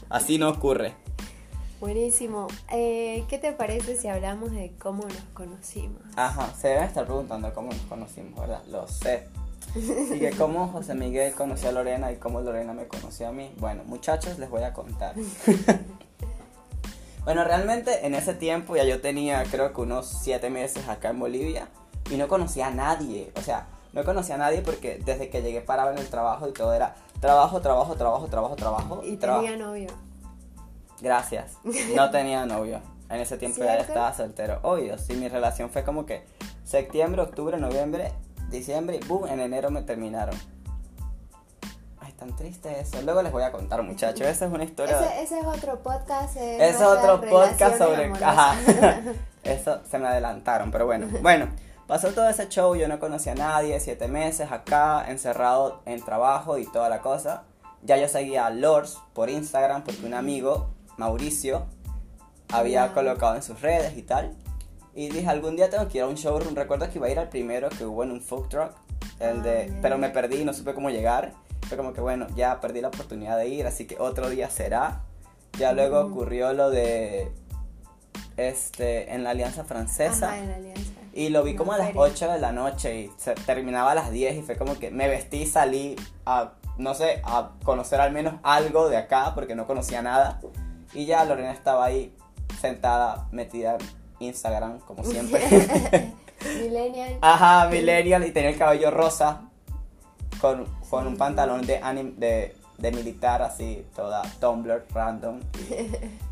así 0.10 0.38
no 0.38 0.50
ocurre. 0.50 0.94
Buenísimo. 1.82 2.48
Eh, 2.72 3.26
¿Qué 3.30 3.38
te 3.38 3.52
parece 3.52 3.96
si 3.98 4.08
hablamos 4.08 4.52
de 4.52 4.72
cómo 4.80 5.04
nos 5.04 5.22
conocimos? 5.34 6.02
Ajá, 6.16 6.52
se 6.60 6.70
deben 6.70 6.86
estar 6.86 7.06
preguntando 7.06 7.54
cómo 7.54 7.72
nos 7.72 7.82
conocimos, 7.84 8.40
¿verdad? 8.40 8.64
Lo 8.72 8.88
sé. 8.88 9.28
Y 9.76 10.20
que 10.20 10.32
cómo 10.32 10.70
José 10.70 10.96
Miguel 10.96 11.34
conoció 11.36 11.70
a 11.70 11.72
Lorena 11.74 12.12
y 12.12 12.16
cómo 12.16 12.42
Lorena 12.42 12.74
me 12.74 12.88
conoció 12.88 13.28
a 13.28 13.32
mí. 13.32 13.54
Bueno, 13.58 13.84
muchachos, 13.86 14.40
les 14.40 14.50
voy 14.50 14.64
a 14.64 14.74
contar. 14.74 15.14
bueno, 17.28 17.44
realmente 17.44 18.06
en 18.08 18.16
ese 18.16 18.34
tiempo 18.34 18.78
ya 18.78 18.86
yo 18.86 19.02
tenía 19.02 19.44
creo 19.52 19.74
que 19.74 19.82
unos 19.82 20.08
siete 20.08 20.50
meses 20.50 20.88
acá 20.88 21.10
en 21.10 21.20
Bolivia 21.20 21.68
y 22.10 22.16
no 22.16 22.30
conocía 22.30 22.68
a 22.68 22.72
nadie. 22.72 23.34
O 23.36 23.42
sea, 23.42 23.68
no 23.92 24.06
conocía 24.06 24.36
a 24.36 24.38
nadie 24.38 24.62
porque 24.62 25.02
desde 25.04 25.30
que 25.30 25.42
llegué 25.42 25.60
paraba 25.60 25.92
en 25.92 25.98
el 25.98 26.08
trabajo 26.08 26.48
y 26.48 26.54
todo 26.54 26.72
era 26.72 26.96
trabajo, 27.20 27.60
trabajo, 27.60 27.96
trabajo, 27.96 28.28
trabajo, 28.28 28.56
trabajo. 28.56 29.02
Y 29.04 29.18
trabajo. 29.18 29.44
tenía 29.44 29.58
novio. 29.58 29.90
Gracias. 31.02 31.58
No 31.94 32.10
tenía 32.12 32.46
novio. 32.46 32.80
En 33.10 33.20
ese 33.20 33.38
tiempo 33.38 33.62
ya 33.62 33.76
estaba 33.76 34.14
soltero. 34.14 34.62
Obvio, 34.64 34.98
sí, 34.98 35.12
mi 35.16 35.28
relación 35.28 35.70
fue 35.70 35.84
como 35.84 36.06
que 36.06 36.24
septiembre, 36.64 37.24
octubre, 37.24 37.58
noviembre, 37.58 38.14
diciembre 38.50 39.02
y 39.04 39.06
boom, 39.06 39.28
en 39.28 39.42
enero 39.42 39.70
me 39.70 39.82
terminaron. 39.82 40.36
Tan 42.28 42.36
triste 42.36 42.78
eso. 42.82 43.02
Luego 43.04 43.22
les 43.22 43.32
voy 43.32 43.44
a 43.44 43.52
contar, 43.54 43.82
muchachos. 43.84 44.28
Esa 44.28 44.46
es 44.48 44.52
una 44.52 44.66
historia. 44.66 45.00
Ese, 45.00 45.24
ese 45.24 45.40
es 45.40 45.46
otro 45.46 45.80
podcast. 45.82 46.36
eh, 46.36 46.58
Ese 46.58 46.70
es 46.80 46.82
otro 46.82 47.22
podcast 47.22 47.78
sobre. 47.78 48.12
Ajá. 48.22 48.54
Eso 49.44 49.80
se 49.90 49.98
me 49.98 50.08
adelantaron, 50.10 50.70
pero 50.70 50.86
bueno. 50.86 51.08
Bueno, 51.22 51.48
pasó 51.88 52.10
todo 52.12 52.28
ese 52.28 52.50
show. 52.50 52.76
Yo 52.76 52.90
no 52.90 53.00
conocía 53.00 53.32
a 53.32 53.36
nadie. 53.36 53.80
Siete 53.80 54.10
meses 54.10 54.52
acá, 54.52 55.06
encerrado 55.10 55.82
en 55.86 56.04
trabajo 56.04 56.58
y 56.58 56.66
toda 56.70 56.90
la 56.90 57.00
cosa. 57.00 57.44
Ya 57.84 57.96
yo 57.96 58.10
seguía 58.10 58.46
a 58.46 58.50
Lors 58.50 59.00
por 59.14 59.30
Instagram 59.30 59.86
porque 59.86 60.06
un 60.06 60.14
amigo, 60.14 60.68
Mauricio, 60.98 61.66
había 62.52 62.88
Ya. 62.88 62.94
colocado 62.94 63.36
en 63.36 63.44
sus 63.44 63.62
redes 63.62 63.96
y 63.98 64.02
tal. 64.02 64.36
Y 64.94 65.08
dije, 65.10 65.30
algún 65.30 65.56
día 65.56 65.70
tengo 65.70 65.88
que 65.88 66.00
ir 66.00 66.04
a 66.04 66.08
un 66.08 66.16
showroom. 66.16 66.56
Recuerdo 66.56 66.90
que 66.90 66.98
iba 66.98 67.08
a 67.08 67.10
ir 67.10 67.20
al 67.20 67.30
primero 67.30 67.70
que 67.70 67.86
hubo 67.86 68.04
en 68.04 68.12
un 68.12 68.20
food 68.20 68.50
truck. 68.50 68.72
El 69.22 69.42
de, 69.44 69.72
Ah, 69.72 69.80
pero 69.82 69.98
me 69.98 70.10
perdí 70.10 70.42
y 70.42 70.44
no 70.44 70.54
supe 70.54 70.74
cómo 70.74 70.90
llegar. 70.90 71.32
Fue 71.68 71.78
como 71.78 71.94
que 71.94 72.02
bueno, 72.02 72.28
ya 72.36 72.60
perdí 72.62 72.82
la 72.82 72.88
oportunidad 72.90 73.38
de 73.38 73.48
ir, 73.50 73.68
así 73.68 73.86
que 73.86 73.98
otro 74.00 74.30
día 74.30 74.50
será. 74.50 75.02
Ya 75.60 75.74
luego 75.74 76.02
Ujú. 76.02 76.12
ocurrió 76.14 76.54
lo 76.54 76.70
de 76.70 77.32
este 78.38 79.14
en 79.14 79.24
la 79.24 79.32
Alianza 79.32 79.64
Francesa. 79.64 80.28
Ajá, 80.28 80.38
en 80.40 80.50
la 80.50 80.56
alianza. 80.56 80.92
Y 81.14 81.30
lo 81.30 81.44
vi 81.44 81.52
Una 81.52 81.58
como 81.58 81.72
a 81.74 81.78
las 81.78 81.88
feria. 81.88 82.02
8 82.02 82.32
de 82.34 82.40
la 82.40 82.52
noche 82.52 83.02
y 83.02 83.12
se 83.18 83.34
terminaba 83.34 83.92
a 83.92 83.96
las 83.96 84.12
10 84.12 84.38
y 84.38 84.42
fue 84.44 84.56
como 84.56 84.78
que 84.78 84.92
me 84.92 85.08
vestí 85.08 85.38
y 85.44 85.46
salí 85.48 85.96
a, 86.26 86.54
no 86.78 86.94
sé, 86.94 87.22
a 87.24 87.52
conocer 87.64 88.00
al 88.00 88.12
menos 88.12 88.36
algo 88.44 88.88
de 88.90 88.98
acá 88.98 89.34
porque 89.34 89.56
no 89.56 89.66
conocía 89.66 90.02
nada. 90.04 90.40
Y 90.94 91.06
ya 91.06 91.26
Lorena 91.26 91.52
estaba 91.52 91.86
ahí 91.86 92.16
sentada, 92.62 93.28
metida 93.32 93.78
en 94.20 94.28
Instagram 94.28 94.80
como 94.82 95.04
siempre. 95.12 95.42
Millennial. 96.62 97.18
Ajá, 97.22 97.68
millennial 97.70 98.24
y 98.26 98.32
tenía 98.32 98.52
el 98.52 98.58
cabello 98.58 98.92
rosa 98.92 99.47
con, 100.42 100.66
con 100.90 101.08
un 101.08 101.18
pantalón 101.18 101.66
de, 101.66 101.82
anim- 101.82 102.16
de, 102.16 102.56
de 102.78 102.92
militar 102.92 103.42
así, 103.42 103.86
toda 103.96 104.22
Tumblr, 104.40 104.86
random. 104.94 105.40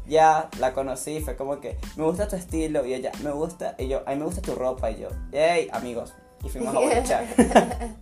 Y 0.08 0.12
ya 0.12 0.50
la 0.60 0.74
conocí, 0.74 1.20
fue 1.22 1.36
como 1.36 1.60
que, 1.60 1.78
me 1.96 2.04
gusta 2.04 2.28
tu 2.28 2.36
estilo 2.36 2.86
y 2.86 2.94
ella, 2.94 3.12
me 3.24 3.32
gusta, 3.32 3.76
y 3.78 3.88
yo, 3.88 4.04
a 4.06 4.12
mí 4.12 4.18
me 4.18 4.26
gusta 4.26 4.42
tu 4.42 4.56
ropa 4.56 4.92
y 4.92 5.00
yo, 5.02 5.10
hey, 5.32 5.70
amigos, 5.74 6.14
y 6.44 6.50
fuimos 6.50 6.76
a 6.76 6.80
bolichar. 6.80 7.26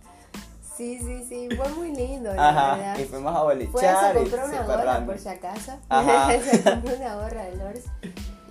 Sí, 0.76 0.98
sí, 0.98 1.24
sí, 1.28 1.48
fue 1.56 1.68
muy 1.68 1.94
lindo, 1.94 2.32
Ajá, 2.36 2.74
verdad. 2.74 2.98
y 2.98 3.04
fuimos 3.04 3.32
a 3.32 3.42
Fue, 3.44 3.54
bolichar. 3.54 4.12
se 4.12 4.18
y 4.20 4.22
compró 4.28 4.44
una 4.46 4.62
gorra 4.66 5.06
por 5.06 5.18
si 5.20 5.28
acaso. 5.28 5.72
Ajá. 5.88 6.30
se 6.50 6.62
compró 6.64 6.96
una 6.96 7.14
gorra 7.14 7.44
de 7.44 7.56
Lors. 7.56 7.84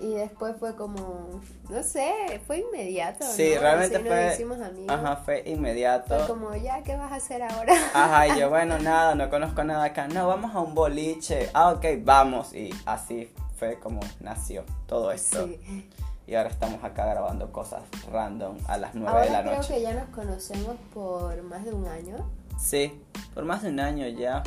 Y 0.04 0.10
después 0.14 0.54
fue 0.58 0.76
como, 0.76 1.40
no 1.70 1.82
sé, 1.82 2.40
fue 2.46 2.58
inmediato. 2.58 3.24
Sí, 3.24 3.52
¿no? 3.54 3.60
realmente 3.62 3.96
Así 3.96 4.04
nos 4.04 4.12
fue- 4.14 4.32
hicimos 4.34 4.60
amigos. 4.60 4.90
Ajá, 4.94 5.16
fue 5.16 5.42
inmediato. 5.46 6.18
Fue 6.18 6.26
como, 6.26 6.54
ya, 6.54 6.82
¿qué 6.82 6.94
vas 6.94 7.10
a 7.10 7.14
hacer 7.14 7.42
ahora? 7.42 7.72
Ajá, 7.94 8.28
y 8.28 8.38
yo, 8.38 8.50
bueno, 8.50 8.78
nada, 8.78 9.14
no 9.14 9.30
conozco 9.30 9.64
nada 9.64 9.84
acá. 9.84 10.06
No, 10.08 10.28
vamos 10.28 10.54
a 10.54 10.60
un 10.60 10.74
boliche. 10.74 11.48
Ah, 11.54 11.70
ok, 11.72 11.86
vamos. 12.02 12.52
Y 12.54 12.68
así 12.84 13.32
fue 13.58 13.78
como 13.80 14.00
nació 14.20 14.64
todo 14.86 15.10
esto. 15.10 15.46
Sí. 15.46 15.88
Y 16.26 16.34
ahora 16.34 16.50
estamos 16.50 16.84
acá 16.84 17.06
grabando 17.06 17.50
cosas 17.50 17.82
random 18.12 18.58
a 18.68 18.76
las 18.76 18.94
9 18.94 19.08
Ahora 19.10 19.24
de 19.24 19.30
la 19.30 19.42
creo 19.42 19.56
noche. 19.56 19.74
que 19.74 19.82
ya 19.82 19.94
nos 19.94 20.08
conocemos 20.10 20.76
por 20.92 21.42
más 21.44 21.64
de 21.64 21.72
un 21.72 21.86
año. 21.86 22.16
Sí, 22.58 23.02
por 23.34 23.44
más 23.44 23.62
de 23.62 23.70
un 23.70 23.80
año 23.80 24.06
ya. 24.08 24.42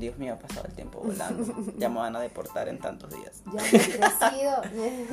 Dios 0.00 0.18
mío, 0.18 0.34
ha 0.34 0.38
pasado 0.38 0.66
el 0.66 0.74
tiempo 0.74 1.00
volando. 1.00 1.44
Ya 1.76 1.88
me 1.88 1.96
van 1.96 2.16
a 2.16 2.20
deportar 2.20 2.68
en 2.68 2.78
tantos 2.78 3.10
días. 3.10 3.42
Ya 3.52 3.60
hemos 3.60 3.86
crecido. 3.86 4.62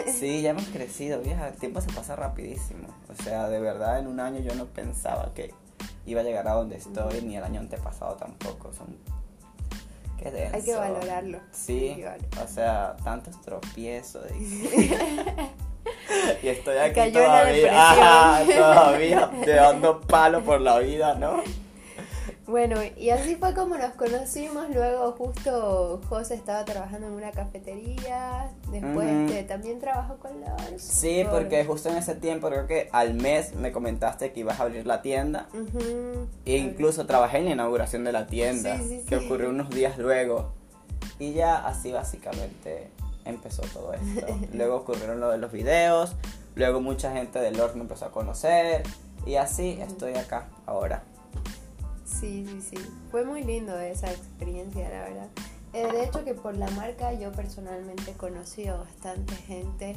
Sí, 0.19 0.41
ya 0.41 0.49
hemos 0.51 0.65
crecido, 0.65 1.21
vieja. 1.21 1.47
El 1.47 1.55
tiempo 1.55 1.81
se 1.81 1.91
pasa 1.91 2.15
rapidísimo. 2.15 2.87
O 3.09 3.23
sea, 3.23 3.49
de 3.49 3.59
verdad, 3.59 3.99
en 3.99 4.07
un 4.07 4.19
año 4.19 4.39
yo 4.39 4.55
no 4.55 4.65
pensaba 4.65 5.33
que 5.33 5.53
iba 6.05 6.21
a 6.21 6.23
llegar 6.23 6.47
a 6.47 6.53
donde 6.53 6.77
estoy, 6.77 7.21
ni 7.21 7.37
el 7.37 7.43
año 7.43 7.59
antepasado 7.59 8.15
tampoco. 8.15 8.73
Son. 8.73 8.97
Qué 10.17 10.31
denso. 10.31 10.55
Hay 10.55 10.63
que 10.63 10.75
valorarlo. 10.75 11.39
Sí, 11.51 11.95
que 11.97 12.39
o 12.41 12.47
sea, 12.47 12.95
tantos 13.03 13.41
tropiezos. 13.41 14.23
Y, 14.31 14.69
y 16.43 16.47
estoy 16.47 16.77
aquí 16.77 17.11
todavía, 17.11 17.91
ajá, 17.91 18.45
todavía 18.45 19.31
dando 19.45 20.01
palo 20.01 20.43
por 20.43 20.61
la 20.61 20.79
vida, 20.79 21.15
¿no? 21.15 21.43
Bueno, 22.47 22.77
y 22.95 23.09
así 23.09 23.35
fue 23.37 23.55
como 23.55 23.75
nos 23.75 23.93
conocimos. 23.93 24.69
Luego, 24.69 25.13
justo 25.13 25.99
José 26.07 26.35
estaba 26.35 26.63
trabajando 26.63 27.07
en 27.07 27.13
una 27.13 27.31
cafetería. 27.31 28.51
Después, 28.71 29.07
este, 29.09 29.43
también 29.43 29.79
trabajó 29.79 30.17
con 30.17 30.41
Lars. 30.41 30.81
Sí, 30.83 31.23
Por- 31.23 31.33
porque 31.41 31.65
justo 31.65 31.89
en 31.89 31.97
ese 31.97 32.13
tiempo, 32.15 32.47
creo 32.49 32.67
que 32.67 32.87
al 32.91 33.15
mes 33.15 33.55
me 33.55 33.71
comentaste 33.71 34.31
que 34.31 34.41
ibas 34.41 34.59
a 34.59 34.63
abrir 34.63 34.85
la 34.85 35.01
tienda. 35.01 35.47
E 36.45 36.57
incluso 36.57 37.07
trabajé 37.07 37.39
en 37.39 37.45
la 37.45 37.51
inauguración 37.51 38.03
de 38.03 38.11
la 38.11 38.27
tienda, 38.27 38.77
Sí, 38.77 38.99
sí, 38.99 39.05
que 39.07 39.15
ocurrió 39.17 39.49
unos 39.49 39.69
días 39.71 39.97
luego. 39.97 40.51
Y 41.17 41.33
ya 41.33 41.65
así 41.65 41.91
básicamente 41.91 42.89
empezó 43.25 43.63
todo 43.73 43.93
esto. 43.93 44.27
luego 44.53 44.75
ocurrieron 44.75 45.19
lo 45.19 45.29
de 45.31 45.39
los 45.39 45.51
videos, 45.51 46.15
luego 46.53 46.79
mucha 46.79 47.11
gente 47.11 47.39
del 47.39 47.57
Lord 47.57 47.73
me 47.75 47.81
empezó 47.81 48.05
a 48.05 48.11
conocer. 48.11 48.83
Y 49.25 49.35
así 49.37 49.79
estoy 49.81 50.13
acá 50.13 50.47
ahora. 50.67 51.01
Sí, 52.19 52.45
sí, 52.47 52.61
sí. 52.61 52.77
Fue 53.11 53.25
muy 53.25 53.43
lindo 53.43 53.77
esa 53.79 54.11
experiencia, 54.11 54.89
la 54.89 55.01
verdad. 55.03 55.27
Eh, 55.73 55.87
de 55.91 56.03
hecho, 56.05 56.23
que 56.23 56.33
por 56.33 56.55
la 56.55 56.69
marca 56.71 57.13
yo 57.13 57.31
personalmente 57.31 58.11
he 58.11 58.13
conocido 58.13 58.79
bastante 58.79 59.35
gente. 59.35 59.95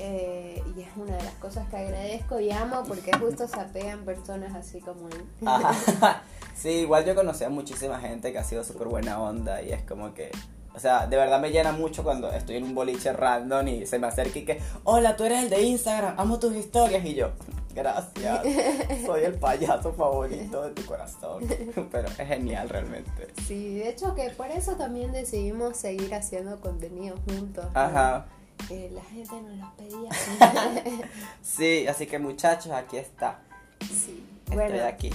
eh, 0.00 0.62
y 0.76 0.80
es 0.82 0.88
una 0.96 1.16
de 1.16 1.22
las 1.22 1.34
cosas 1.34 1.68
que 1.68 1.76
agradezco 1.76 2.40
y 2.40 2.50
amo 2.50 2.82
porque 2.86 3.12
justo 3.16 3.46
se 3.48 3.58
apegan 3.60 4.04
personas 4.04 4.54
así 4.54 4.80
como 4.80 5.08
él. 5.08 5.24
Ajá. 5.46 6.22
Sí, 6.56 6.70
igual 6.70 7.04
yo 7.04 7.14
conocí 7.14 7.44
a 7.44 7.50
muchísima 7.50 8.00
gente 8.00 8.32
que 8.32 8.38
ha 8.38 8.44
sido 8.44 8.64
súper 8.64 8.88
buena 8.88 9.20
onda 9.20 9.60
y 9.60 9.72
es 9.72 9.82
como 9.82 10.14
que, 10.14 10.30
o 10.74 10.80
sea, 10.80 11.06
de 11.06 11.14
verdad 11.18 11.38
me 11.38 11.50
llena 11.50 11.72
mucho 11.72 12.02
cuando 12.02 12.32
estoy 12.32 12.56
en 12.56 12.64
un 12.64 12.74
boliche 12.74 13.12
random 13.12 13.68
y 13.68 13.86
se 13.86 13.98
me 13.98 14.06
acerca 14.06 14.38
y 14.38 14.44
que, 14.46 14.60
hola, 14.84 15.16
tú 15.16 15.24
eres 15.24 15.42
el 15.44 15.50
de 15.50 15.60
Instagram, 15.60 16.14
amo 16.18 16.38
tus 16.38 16.54
historias 16.56 17.04
y 17.04 17.14
yo, 17.14 17.28
gracias, 17.76 18.42
soy 19.06 19.22
el 19.24 19.34
payaso 19.34 19.92
favorito 19.92 20.62
de 20.62 20.70
tu 20.70 20.84
corazón, 20.86 21.44
pero 21.92 22.08
es 22.08 22.16
genial 22.16 22.68
realmente. 22.68 23.28
Sí, 23.46 23.76
de 23.76 23.90
hecho 23.90 24.14
que 24.16 24.30
por 24.30 24.50
eso 24.50 24.74
también 24.76 25.12
decidimos 25.12 25.76
seguir 25.76 26.12
haciendo 26.14 26.58
contenido 26.60 27.16
juntos. 27.28 27.66
¿no? 27.72 27.78
Ajá, 27.80 28.26
Eh, 28.70 28.90
la 28.92 29.02
gente 29.04 29.34
nos 29.42 29.58
los 29.58 29.70
pedía. 29.74 30.10
sí, 31.42 31.86
así 31.86 32.06
que 32.06 32.18
muchachos, 32.18 32.72
aquí 32.72 32.96
está, 32.96 33.38
sí. 33.80 34.24
estoy 34.46 34.56
Bueno, 34.56 34.84
aquí. 34.86 35.10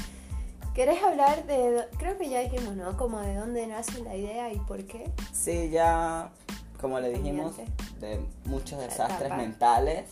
¿querés 0.75 1.01
hablar 1.03 1.45
de, 1.47 1.85
creo 1.97 2.17
que 2.17 2.29
ya 2.29 2.39
dijimos, 2.39 2.75
¿no? 2.75 2.95
Como 2.95 3.19
de 3.19 3.35
dónde 3.35 3.67
nace 3.67 4.01
la 4.03 4.15
idea 4.15 4.53
y 4.53 4.57
por 4.59 4.85
qué? 4.85 5.11
Sí, 5.33 5.69
ya, 5.69 6.29
como 6.79 6.99
le 6.99 7.09
dijimos, 7.09 7.55
de 7.99 8.19
muchos 8.45 8.79
desastres 8.79 9.35
mentales. 9.35 10.05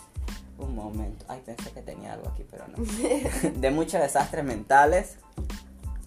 Un 0.60 0.76
momento, 0.76 1.26
ay, 1.28 1.42
pensé 1.46 1.72
que 1.72 1.82
tenía 1.82 2.14
algo 2.14 2.30
aquí, 2.30 2.46
pero 2.50 2.66
no. 2.68 2.78
de 3.60 3.72
muchos 3.72 4.02
desastres 4.02 4.44
mentales 4.44 5.16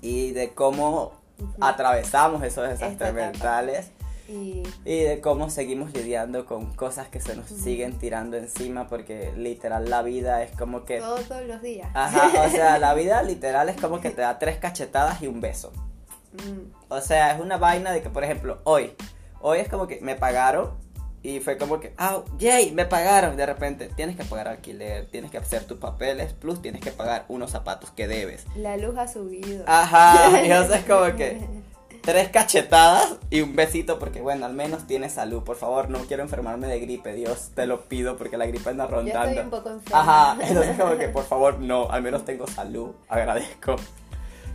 y 0.00 0.32
de 0.32 0.52
cómo 0.54 1.12
atravesamos 1.60 2.42
esos 2.44 2.68
desastres 2.68 3.14
mentales 3.14 3.90
Y 4.28 4.62
y 4.84 5.00
de 5.00 5.20
cómo 5.20 5.50
seguimos 5.50 5.92
lidiando 5.92 6.46
con 6.46 6.72
cosas 6.74 7.08
que 7.08 7.20
se 7.20 7.36
nos 7.36 7.46
siguen 7.46 7.98
tirando 7.98 8.36
encima 8.36 8.88
porque 8.88 9.32
literal 9.36 9.90
la 9.90 10.02
vida 10.02 10.42
es 10.42 10.56
como 10.56 10.84
que... 10.84 11.00
todo, 11.00 11.16
todos 11.20 11.44
los 11.46 11.60
días. 11.62 11.88
Ajá, 11.94 12.30
o 12.46 12.50
sea, 12.50 12.78
la 12.78 12.94
vida 13.02 13.22
literal 13.22 13.68
es 13.68 13.80
como 13.80 14.00
que 14.00 14.10
te 14.10 14.22
da 14.22 14.38
tres 14.38 14.58
cachetadas 14.58 15.22
y 15.22 15.26
un 15.26 15.40
beso. 15.40 15.72
Mm, 16.32 16.72
O 16.88 17.00
sea, 17.00 17.34
es 17.34 17.40
una 17.40 17.56
vaina 17.58 17.92
de 17.92 18.02
que, 18.02 18.10
por 18.10 18.24
ejemplo, 18.24 18.60
hoy, 18.64 18.94
hoy 19.40 19.58
es 19.58 19.68
como 19.68 19.86
que 19.86 20.00
me 20.00 20.14
pagaron 20.14 20.70
y 21.22 21.40
fue 21.40 21.56
como 21.56 21.78
que, 21.78 21.94
ah, 21.98 22.22
yay, 22.38 22.72
me 22.72 22.84
pagaron. 22.84 23.36
De 23.36 23.46
repente, 23.46 23.88
tienes 23.94 24.16
que 24.16 24.24
pagar 24.24 24.48
alquiler, 24.48 25.06
tienes 25.06 25.30
que 25.30 25.38
hacer 25.38 25.64
tus 25.64 25.78
papeles, 25.78 26.32
plus 26.32 26.60
tienes 26.60 26.80
que 26.80 26.90
pagar 26.90 27.24
unos 27.28 27.50
zapatos 27.50 27.90
que 27.90 28.08
debes. 28.08 28.44
La 28.56 28.76
luz 28.76 28.96
ha 28.98 29.06
subido. 29.06 29.64
Ajá, 29.66 30.44
y 30.44 30.50
o 30.50 30.66
sea, 30.66 30.78
es 30.78 30.84
como 30.84 31.16
que 31.16 31.38
tres 32.02 32.28
cachetadas 32.30 33.14
y 33.30 33.40
un 33.40 33.54
besito 33.54 33.98
porque, 33.98 34.20
bueno, 34.20 34.44
al 34.46 34.54
menos 34.54 34.86
tienes 34.88 35.12
salud. 35.12 35.44
Por 35.44 35.56
favor, 35.56 35.88
no 35.88 36.00
quiero 36.00 36.24
enfermarme 36.24 36.66
de 36.66 36.80
gripe, 36.80 37.14
Dios, 37.14 37.50
te 37.54 37.66
lo 37.66 37.82
pido 37.82 38.16
porque 38.16 38.36
la 38.36 38.46
gripe 38.46 38.70
anda 38.70 38.88
Yo 38.90 38.96
estoy 39.00 39.12
rondando. 39.12 39.42
un 39.42 39.50
poco 39.50 39.70
enferma. 39.70 40.00
Ajá, 40.00 40.36
entonces 40.46 40.76
como 40.76 40.96
que 40.98 41.08
por 41.08 41.24
favor 41.24 41.60
no, 41.60 41.88
al 41.88 42.02
menos 42.02 42.24
tengo 42.24 42.46
salud, 42.48 42.90
agradezco. 43.08 43.76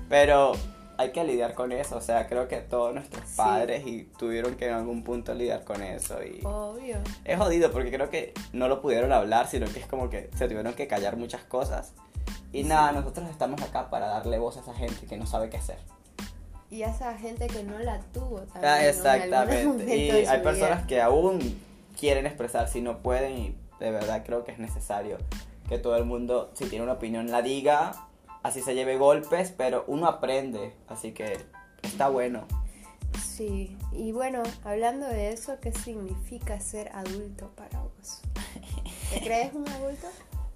Pero 0.10 0.54
hay 0.98 1.12
que 1.12 1.24
lidiar 1.24 1.54
con 1.54 1.72
eso, 1.72 1.98
o 1.98 2.02
sea, 2.02 2.28
creo 2.28 2.48
que 2.48 2.58
todos 2.58 2.94
nuestros 2.94 3.24
Sí. 3.28 3.36
padres 3.38 3.86
y 3.86 4.04
tuvieron 4.18 4.56
que 4.56 4.68
en 4.68 4.74
algún 4.74 5.04
punto 5.04 5.34
lidiar 5.34 5.64
con 5.64 5.82
eso 5.84 6.24
y 6.24 6.42
Obvio. 6.44 6.98
es 7.24 7.38
jodido 7.38 7.72
porque 7.72 7.92
creo 7.92 8.10
que 8.10 8.34
no 8.54 8.68
lo 8.68 8.82
pudieron 8.82 9.12
hablar, 9.12 9.48
sino 9.48 9.68
que 9.68 9.80
es 9.80 9.86
como 9.86 10.10
que 10.10 10.30
se 10.36 10.48
tuvieron 10.48 10.74
que 10.74 10.88
callar 10.88 11.16
muchas 11.18 11.44
cosas. 11.44 11.94
Y 12.52 12.64
Sí. 12.64 12.70
nada, 12.70 12.92
nosotros 12.94 13.30
estamos 13.30 13.62
acá 13.62 13.90
para 13.90 14.08
darle 14.08 14.40
voz 14.40 14.58
a 14.58 14.62
esa 14.62 14.74
gente 14.74 15.06
que 15.06 15.18
no 15.18 15.26
sabe 15.28 15.50
qué 15.50 15.58
hacer. 15.58 15.78
Y 16.70 16.84
a 16.84 16.90
esa 16.90 17.18
gente 17.18 17.48
que 17.48 17.64
no 17.64 17.78
la 17.80 18.00
tuvo 18.14 18.40
también. 18.42 18.66
Ah, 18.74 18.80
¿no? 18.82 18.88
Exactamente. 18.88 19.66
momento 19.66 19.94
Y 19.94 20.10
hay 20.12 20.22
vida. 20.22 20.42
personas 20.44 20.86
que 20.86 21.02
aún 21.02 21.40
quieren 22.00 22.26
expresar 22.26 22.68
si 22.68 22.82
no 22.82 22.98
pueden 23.00 23.38
y 23.38 23.56
de 23.80 23.92
verdad 23.92 24.24
creo 24.26 24.44
que 24.44 24.52
es 24.52 24.60
necesario 24.60 25.18
que 25.70 25.78
todo 25.78 25.96
el 25.98 26.06
mundo, 26.06 26.50
si 26.56 26.66
tiene 26.66 26.84
una 26.84 26.94
opinión, 26.94 27.30
la 27.32 27.42
diga, 27.42 28.07
así 28.48 28.62
se 28.62 28.74
lleve 28.76 28.98
golpes, 28.98 29.54
pero 29.56 29.84
uno 29.88 30.08
aprende, 30.08 30.74
así 30.88 31.12
que 31.12 31.38
está 31.84 32.08
bueno. 32.08 32.46
Sí, 33.22 33.78
y 33.92 34.12
bueno, 34.14 34.42
hablando 34.64 35.06
de 35.08 35.32
eso, 35.34 35.60
¿qué 35.62 35.72
significa 35.72 36.60
ser 36.60 36.90
adulto 36.94 37.52
para 37.56 37.82
vos? 37.82 38.22
¿Te 39.14 39.20
crees 39.24 39.54
un 39.54 39.68
adulto? 39.68 40.08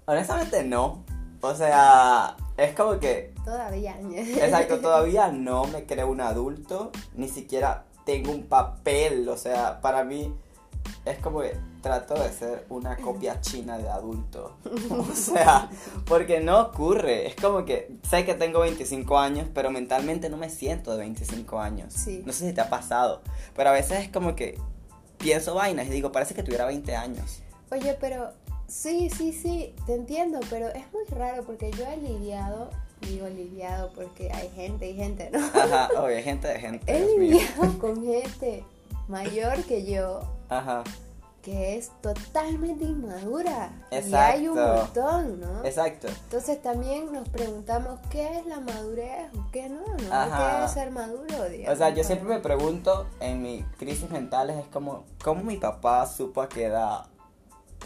Honestamente 0.06 0.64
no, 0.64 1.04
o 1.40 1.54
sea, 1.54 2.36
es 2.56 2.74
como 2.74 2.98
que, 2.98 3.34
Todavía. 3.44 3.96
exacto, 4.00 4.78
todavía 4.80 5.28
no 5.30 5.66
me 5.66 5.84
creo 5.84 6.08
un 6.08 6.20
adulto, 6.20 6.92
ni 7.14 7.28
siquiera 7.28 7.84
tengo 8.06 8.32
un 8.32 8.46
papel, 8.46 9.28
o 9.28 9.36
sea, 9.36 9.80
para 9.80 10.02
mí 10.02 10.34
es 11.04 11.18
como 11.18 11.40
que 11.40 11.56
trato 11.82 12.14
de 12.14 12.32
ser 12.32 12.64
una 12.70 12.96
copia 12.96 13.40
china 13.40 13.76
de 13.76 13.90
adulto. 13.90 14.56
O 14.90 15.14
sea, 15.14 15.68
porque 16.06 16.40
no 16.40 16.60
ocurre. 16.60 17.26
Es 17.26 17.34
como 17.34 17.64
que 17.64 17.90
sé 18.08 18.24
que 18.24 18.34
tengo 18.34 18.60
25 18.60 19.18
años, 19.18 19.48
pero 19.52 19.70
mentalmente 19.70 20.30
no 20.30 20.36
me 20.36 20.48
siento 20.48 20.92
de 20.92 20.98
25 20.98 21.58
años. 21.58 21.92
Sí. 21.92 22.22
No 22.24 22.32
sé 22.32 22.48
si 22.48 22.54
te 22.54 22.60
ha 22.60 22.70
pasado, 22.70 23.20
pero 23.56 23.70
a 23.70 23.72
veces 23.72 24.00
es 24.04 24.08
como 24.10 24.34
que 24.34 24.58
pienso 25.18 25.54
vainas 25.54 25.86
y 25.86 25.90
digo, 25.90 26.12
parece 26.12 26.34
que 26.34 26.42
tuviera 26.42 26.66
20 26.66 26.94
años. 26.94 27.42
Oye, 27.70 27.96
pero 28.00 28.30
sí, 28.68 29.10
sí, 29.10 29.32
sí, 29.32 29.74
te 29.86 29.94
entiendo, 29.94 30.40
pero 30.50 30.68
es 30.68 30.84
muy 30.92 31.04
raro 31.10 31.42
porque 31.44 31.70
yo 31.72 31.84
he 31.86 31.96
lidiado, 31.96 32.70
digo 33.00 33.28
lidiado 33.28 33.92
porque 33.94 34.30
hay 34.32 34.48
gente 34.50 34.90
y 34.90 34.94
gente, 34.94 35.30
¿no? 35.32 35.38
Ajá, 35.38 35.88
oye, 36.00 36.22
gente 36.22 36.48
de 36.48 36.60
gente. 36.60 36.84
He 36.86 37.18
lidiado 37.18 37.78
con 37.78 38.02
gente 38.04 38.64
mayor 39.08 39.62
que 39.64 39.84
yo 39.84 40.20
Ajá. 40.52 40.84
Que 41.42 41.76
es 41.76 41.90
totalmente 42.00 42.84
inmadura. 42.84 43.72
Y 43.90 44.14
hay 44.14 44.46
un 44.46 44.56
montón, 44.56 45.40
¿no? 45.40 45.64
Exacto. 45.64 46.06
Entonces 46.06 46.62
también 46.62 47.12
nos 47.12 47.28
preguntamos 47.28 47.98
qué 48.10 48.38
es 48.38 48.46
la 48.46 48.60
madurez 48.60 49.28
o 49.36 49.50
qué 49.50 49.68
no, 49.68 49.80
¿no? 49.80 49.96
¿Qué 49.96 50.64
es 50.64 50.70
ser 50.70 50.92
maduro? 50.92 51.22
o 51.68 51.76
sea, 51.76 51.90
yo 51.90 52.04
siempre 52.04 52.28
me 52.28 52.38
pregunto 52.38 53.06
en 53.20 53.42
mis 53.42 53.64
crisis 53.76 54.08
mentales, 54.10 54.56
es 54.56 54.66
como, 54.68 55.04
¿cómo 55.22 55.42
mi 55.42 55.56
papá 55.56 56.06
supo 56.06 56.42
a 56.42 56.48
qué 56.48 56.66
edad 56.66 57.06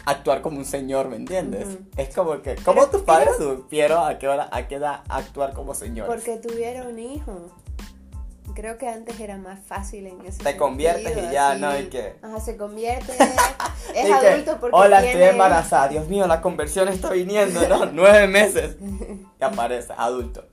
actuar 0.05 0.41
como 0.41 0.59
un 0.59 0.65
señor, 0.65 1.07
¿me 1.07 1.15
entiendes? 1.15 1.79
Es 1.97 2.13
como 2.13 2.41
que, 2.43 2.55
¿cómo 2.57 2.87
tus 2.87 3.01
padres 3.01 3.37
supieron 3.37 4.07
a 4.07 4.19
qué 4.19 4.27
hora, 4.27 4.47
a 4.51 4.67
qué 4.67 4.75
edad 4.75 5.01
actuar 5.09 5.53
como 5.53 5.73
señores? 5.73 6.13
Porque 6.13 6.37
tuvieron 6.37 6.99
hijos 6.99 7.51
creo 8.57 8.79
que 8.79 8.89
antes 8.89 9.19
era 9.19 9.37
más 9.37 9.59
fácil 9.59 10.07
en 10.07 10.25
ese 10.25 10.43
Te 10.43 10.57
conviertes 10.57 11.15
y 11.15 11.31
ya, 11.31 11.53
¿no? 11.55 11.79
¿Y 11.79 11.89
qué? 11.89 12.15
Ajá, 12.23 12.39
se 12.39 12.57
convierte, 12.57 13.13
es 13.95 14.11
adulto 14.11 14.57
porque 14.59 14.75
Hola, 14.75 15.05
estoy 15.05 15.21
embarazada, 15.21 15.89
Dios 15.89 16.07
mío, 16.07 16.25
la 16.25 16.41
conversión 16.41 16.87
está 16.87 17.11
viniendo, 17.11 17.67
¿no? 17.69 17.85
Nueve 17.93 18.27
meses. 18.27 18.77
Y 18.81 19.43
aparece, 19.43 19.93
adulto. 19.97 20.43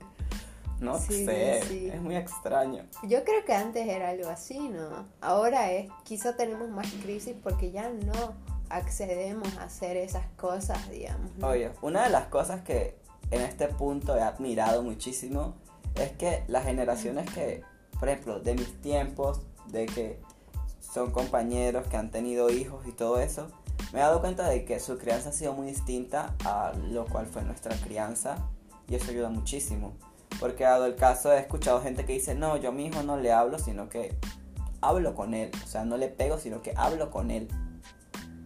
No 0.79 0.99
sé, 0.99 1.57
es 1.87 1.99
muy 1.99 2.15
extraño. 2.15 2.83
Yo 3.01 3.23
creo 3.23 3.43
que 3.43 3.53
antes 3.53 3.87
era 3.87 4.09
algo 4.09 4.29
así, 4.29 4.59
¿no? 4.59 5.07
Ahora 5.19 5.71
es, 5.71 5.89
quizá 6.03 6.35
tenemos 6.35 6.69
más 6.69 6.85
crisis 7.01 7.33
porque 7.41 7.71
ya 7.71 7.89
no 7.89 8.35
accedemos 8.69 9.47
a 9.57 9.63
hacer 9.63 9.97
esas 9.97 10.27
cosas, 10.37 10.91
digamos. 10.91 11.31
Oye, 11.41 11.71
una 11.81 12.03
de 12.03 12.11
las 12.11 12.27
cosas 12.27 12.61
que 12.61 12.99
en 13.31 13.41
este 13.41 13.67
punto 13.67 14.15
he 14.15 14.21
admirado 14.21 14.83
muchísimo 14.83 15.55
es 15.95 16.11
que 16.11 16.43
las 16.47 16.65
generaciones 16.65 17.31
que 17.31 17.63
por 17.99 18.09
ejemplo, 18.09 18.39
de 18.39 18.55
mis 18.55 18.81
tiempos, 18.81 19.41
de 19.67 19.85
que 19.85 20.19
son 20.79 21.11
compañeros 21.11 21.87
que 21.87 21.97
han 21.97 22.11
tenido 22.11 22.49
hijos 22.49 22.85
y 22.87 22.91
todo 22.91 23.19
eso, 23.19 23.47
me 23.93 23.99
he 23.99 24.01
dado 24.01 24.21
cuenta 24.21 24.47
de 24.49 24.65
que 24.65 24.79
su 24.79 24.97
crianza 24.97 25.29
ha 25.29 25.33
sido 25.33 25.53
muy 25.53 25.67
distinta 25.67 26.35
a 26.43 26.73
lo 26.89 27.05
cual 27.05 27.25
fue 27.25 27.43
nuestra 27.43 27.75
crianza 27.77 28.37
y 28.87 28.95
eso 28.95 29.11
ayuda 29.11 29.29
muchísimo. 29.29 29.93
Porque 30.39 30.63
dado 30.63 30.85
el 30.85 30.95
caso 30.95 31.31
he 31.31 31.39
escuchado 31.39 31.81
gente 31.81 32.05
que 32.05 32.13
dice, 32.13 32.35
no, 32.35 32.57
yo 32.57 32.69
a 32.69 32.71
mi 32.71 32.85
hijo 32.87 33.03
no 33.03 33.17
le 33.17 33.31
hablo, 33.31 33.57
sino 33.59 33.89
que 33.89 34.17
hablo 34.81 35.15
con 35.15 35.33
él. 35.33 35.51
O 35.63 35.67
sea, 35.67 35.85
no 35.85 35.97
le 35.97 36.07
pego, 36.09 36.37
sino 36.37 36.61
que 36.61 36.73
hablo 36.75 37.09
con 37.09 37.31
él. 37.31 37.47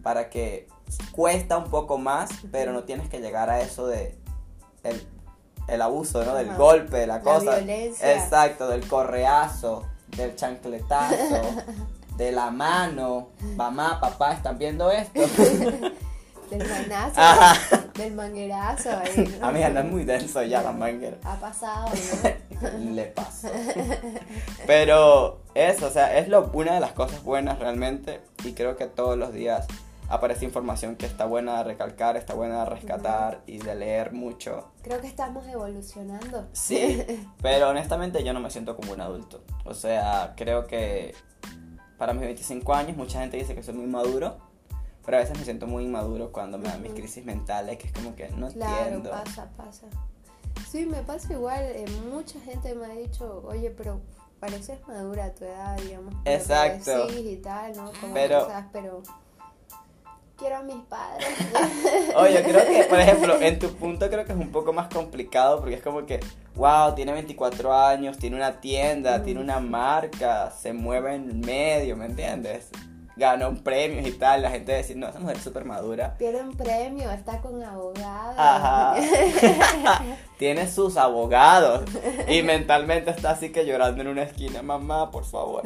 Para 0.02 0.30
que 0.30 0.68
cuesta 1.12 1.58
un 1.58 1.70
poco 1.70 1.98
más, 1.98 2.30
pero 2.50 2.72
no 2.72 2.84
tienes 2.84 3.08
que 3.08 3.20
llegar 3.20 3.50
a 3.50 3.60
eso 3.60 3.86
de 3.86 4.18
el 5.70 5.82
abuso, 5.82 6.24
¿no? 6.24 6.34
Del 6.34 6.54
golpe, 6.54 6.98
de 6.98 7.06
la 7.06 7.20
cosa. 7.20 7.56
Violencia. 7.56 8.14
Exacto, 8.14 8.68
del 8.68 8.86
correazo, 8.86 9.84
del 10.16 10.34
chancletazo, 10.36 11.40
de 12.16 12.32
la 12.32 12.50
mano. 12.50 13.28
Mamá, 13.56 14.00
papá, 14.00 14.32
¿están 14.32 14.58
viendo 14.58 14.90
esto? 14.90 15.20
del 16.50 16.68
manazo, 16.68 17.80
del 17.94 18.12
manguerazo. 18.12 18.90
Ahí, 18.90 19.36
¿no? 19.40 19.46
Amiga, 19.46 19.68
no 19.70 19.80
es 19.80 19.86
muy 19.86 20.04
denso 20.04 20.42
ya 20.42 20.62
la 20.62 20.72
manguera. 20.72 21.16
Ha 21.24 21.36
pasado, 21.36 21.88
¿no? 21.88 22.92
Le 22.92 23.04
pasó. 23.04 23.48
Pero 24.66 25.40
eso, 25.54 25.86
o 25.86 25.90
sea, 25.90 26.18
es 26.18 26.28
lo, 26.28 26.50
una 26.52 26.74
de 26.74 26.80
las 26.80 26.92
cosas 26.92 27.22
buenas 27.22 27.58
realmente. 27.58 28.20
Y 28.44 28.52
creo 28.52 28.76
que 28.76 28.86
todos 28.86 29.16
los 29.16 29.32
días 29.32 29.66
aparece 30.10 30.44
información 30.44 30.96
que 30.96 31.06
está 31.06 31.24
buena 31.24 31.58
de 31.58 31.64
recalcar, 31.64 32.16
está 32.16 32.34
buena 32.34 32.64
de 32.64 32.70
rescatar 32.70 33.42
y 33.46 33.58
de 33.58 33.76
leer 33.76 34.12
mucho. 34.12 34.72
Creo 34.82 35.00
que 35.00 35.06
estamos 35.06 35.46
evolucionando. 35.46 36.48
Sí, 36.52 37.02
pero 37.42 37.68
honestamente 37.68 38.22
yo 38.24 38.32
no 38.32 38.40
me 38.40 38.50
siento 38.50 38.76
como 38.76 38.92
un 38.92 39.00
adulto. 39.00 39.44
O 39.64 39.72
sea, 39.72 40.34
creo 40.36 40.66
que 40.66 41.14
para 41.96 42.12
mis 42.12 42.22
25 42.22 42.74
años 42.74 42.96
mucha 42.96 43.20
gente 43.20 43.36
dice 43.36 43.54
que 43.54 43.62
soy 43.62 43.74
muy 43.74 43.86
maduro, 43.86 44.38
pero 45.06 45.18
a 45.18 45.20
veces 45.20 45.38
me 45.38 45.44
siento 45.44 45.68
muy 45.68 45.84
inmaduro 45.84 46.32
cuando 46.32 46.58
me 46.58 46.68
dan 46.68 46.82
mis 46.82 46.92
crisis 46.92 47.24
mentales, 47.24 47.78
que 47.78 47.86
es 47.86 47.92
como 47.92 48.16
que 48.16 48.28
no 48.30 48.48
claro, 48.48 49.02
pasa, 49.04 49.48
pasa. 49.56 49.86
Sí, 50.68 50.86
me 50.86 51.02
pasa 51.02 51.32
igual. 51.32 51.62
Eh, 51.62 51.84
mucha 52.12 52.40
gente 52.40 52.74
me 52.74 52.86
ha 52.86 52.90
dicho, 52.90 53.42
oye, 53.46 53.70
pero 53.70 54.00
pareces 54.40 54.80
madura 54.88 55.26
a 55.26 55.34
tu 55.34 55.44
edad, 55.44 55.78
digamos. 55.78 56.14
Exacto. 56.24 57.08
Sí 57.08 57.28
y 57.28 57.36
tal, 57.36 57.76
¿no? 57.76 57.92
Como 58.00 58.12
pero, 58.12 58.48
pero 58.72 59.02
quiero 60.40 60.56
a 60.56 60.62
mis 60.62 60.82
padres. 60.86 61.28
Oye, 62.16 62.42
creo 62.42 62.66
que, 62.66 62.84
por 62.84 62.98
ejemplo, 62.98 63.40
en 63.40 63.58
tu 63.58 63.68
punto 63.74 64.08
creo 64.08 64.24
que 64.24 64.32
es 64.32 64.38
un 64.38 64.50
poco 64.50 64.72
más 64.72 64.88
complicado 64.88 65.60
porque 65.60 65.74
es 65.74 65.82
como 65.82 66.06
que, 66.06 66.18
wow, 66.56 66.94
tiene 66.94 67.12
24 67.12 67.72
años, 67.72 68.16
tiene 68.16 68.36
una 68.36 68.60
tienda, 68.60 69.22
tiene 69.22 69.40
una 69.40 69.60
marca, 69.60 70.50
se 70.50 70.72
mueve 70.72 71.14
en 71.14 71.40
medio, 71.40 71.94
¿me 71.96 72.06
entiendes? 72.06 72.70
Ganó 73.16 73.54
premios 73.62 74.06
y 74.06 74.12
tal, 74.12 74.40
la 74.40 74.50
gente 74.50 74.72
decir, 74.72 74.96
no, 74.96 75.08
esa 75.08 75.20
mujer 75.20 75.36
es 75.36 75.42
súper 75.42 75.66
madura. 75.66 76.16
Tiene 76.16 76.40
un 76.40 76.56
premio, 76.56 77.10
está 77.10 77.42
con 77.42 77.62
abogados. 77.62 78.34
Ajá. 78.38 78.94
tiene 80.38 80.66
sus 80.70 80.96
abogados 80.96 81.82
y 82.28 82.42
mentalmente 82.42 83.10
está 83.10 83.32
así 83.32 83.52
que 83.52 83.66
llorando 83.66 84.00
en 84.00 84.08
una 84.08 84.22
esquina, 84.22 84.62
mamá, 84.62 85.10
por 85.10 85.26
favor. 85.26 85.64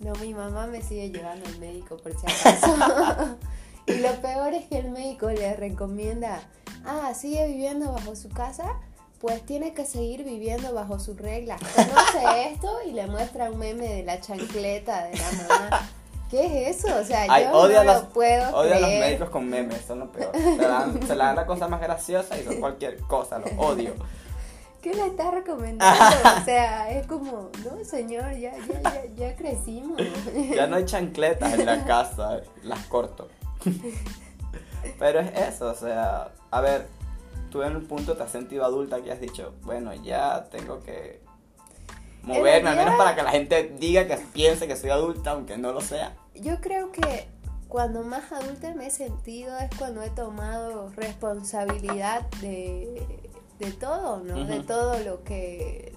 No, 0.00 0.12
mi 0.16 0.34
mamá 0.34 0.66
me 0.66 0.82
sigue 0.82 1.10
llevando 1.10 1.46
al 1.46 1.58
médico 1.58 1.96
por 1.96 2.12
si 2.12 2.26
acaso. 2.26 2.76
Que 4.64 4.78
el 4.78 4.90
médico 4.90 5.30
le 5.30 5.54
recomienda, 5.54 6.40
ah, 6.84 7.12
sigue 7.14 7.46
viviendo 7.46 7.92
bajo 7.92 8.16
su 8.16 8.28
casa, 8.30 8.76
pues 9.20 9.44
tiene 9.44 9.72
que 9.74 9.84
seguir 9.84 10.24
viviendo 10.24 10.72
bajo 10.72 10.98
sus 10.98 11.16
reglas. 11.16 11.60
Conoce 11.74 12.48
esto 12.52 12.78
y 12.86 12.92
le 12.92 13.06
muestra 13.06 13.50
un 13.50 13.58
meme 13.58 13.88
de 13.88 14.02
la 14.02 14.20
chancleta 14.20 15.04
de 15.04 15.16
la 15.16 15.32
mamá. 15.32 15.88
¿Qué 16.30 16.68
es 16.68 16.84
eso? 16.84 16.96
O 16.98 17.04
sea, 17.04 17.26
yo 17.40 17.68
no 17.68 17.84
lo 17.84 18.08
puedo 18.08 18.56
odio 18.56 18.74
a 18.74 18.80
los 18.80 18.90
médicos 18.90 19.30
con 19.30 19.48
memes, 19.48 19.82
son 19.86 20.00
lo 20.00 20.10
peor. 20.10 20.32
Se 20.34 20.56
dan, 20.56 21.06
se 21.06 21.14
dan 21.14 21.36
la 21.36 21.46
cosa 21.46 21.68
más 21.68 21.80
graciosa 21.80 22.36
y 22.36 22.42
son 22.42 22.56
cualquier 22.56 22.98
cosa, 23.02 23.38
lo 23.38 23.46
odio. 23.60 23.94
¿Qué 24.82 24.92
le 24.92 25.06
está 25.06 25.30
recomendando? 25.30 26.04
o 26.40 26.44
sea, 26.44 26.90
es 26.90 27.06
como, 27.06 27.50
no, 27.64 27.84
señor, 27.84 28.32
ya, 28.36 28.54
ya, 28.56 28.82
ya, 28.82 29.04
ya 29.16 29.36
crecimos. 29.36 30.00
ya 30.54 30.66
no 30.66 30.76
hay 30.76 30.84
chancletas 30.84 31.54
en 31.54 31.66
la 31.66 31.84
casa, 31.84 32.40
las 32.62 32.86
corto. 32.86 33.28
Pero 34.98 35.20
es 35.20 35.30
eso, 35.34 35.70
o 35.70 35.74
sea, 35.74 36.32
a 36.50 36.60
ver, 36.60 36.86
tú 37.50 37.62
en 37.62 37.76
un 37.76 37.86
punto 37.86 38.16
te 38.16 38.22
has 38.22 38.30
sentido 38.30 38.64
adulta 38.64 39.02
que 39.02 39.12
has 39.12 39.20
dicho, 39.20 39.54
bueno, 39.62 39.94
ya 39.94 40.44
tengo 40.50 40.82
que 40.82 41.20
moverme, 42.22 42.70
al 42.70 42.76
menos 42.76 42.96
para 42.96 43.14
que 43.14 43.22
la 43.22 43.30
gente 43.30 43.74
diga 43.78 44.06
que 44.06 44.16
piense 44.32 44.66
que 44.66 44.76
soy 44.76 44.90
adulta, 44.90 45.32
aunque 45.32 45.56
no 45.58 45.72
lo 45.72 45.80
sea. 45.80 46.14
Yo 46.34 46.60
creo 46.60 46.92
que 46.92 47.28
cuando 47.68 48.02
más 48.02 48.30
adulta 48.32 48.74
me 48.74 48.86
he 48.86 48.90
sentido 48.90 49.56
es 49.58 49.70
cuando 49.78 50.02
he 50.02 50.10
tomado 50.10 50.90
responsabilidad 50.90 52.22
de 52.40 53.26
de 53.58 53.72
todo, 53.72 54.18
¿no? 54.18 54.44
De 54.44 54.60
todo 54.60 54.98
lo 55.00 55.24
que 55.24 55.94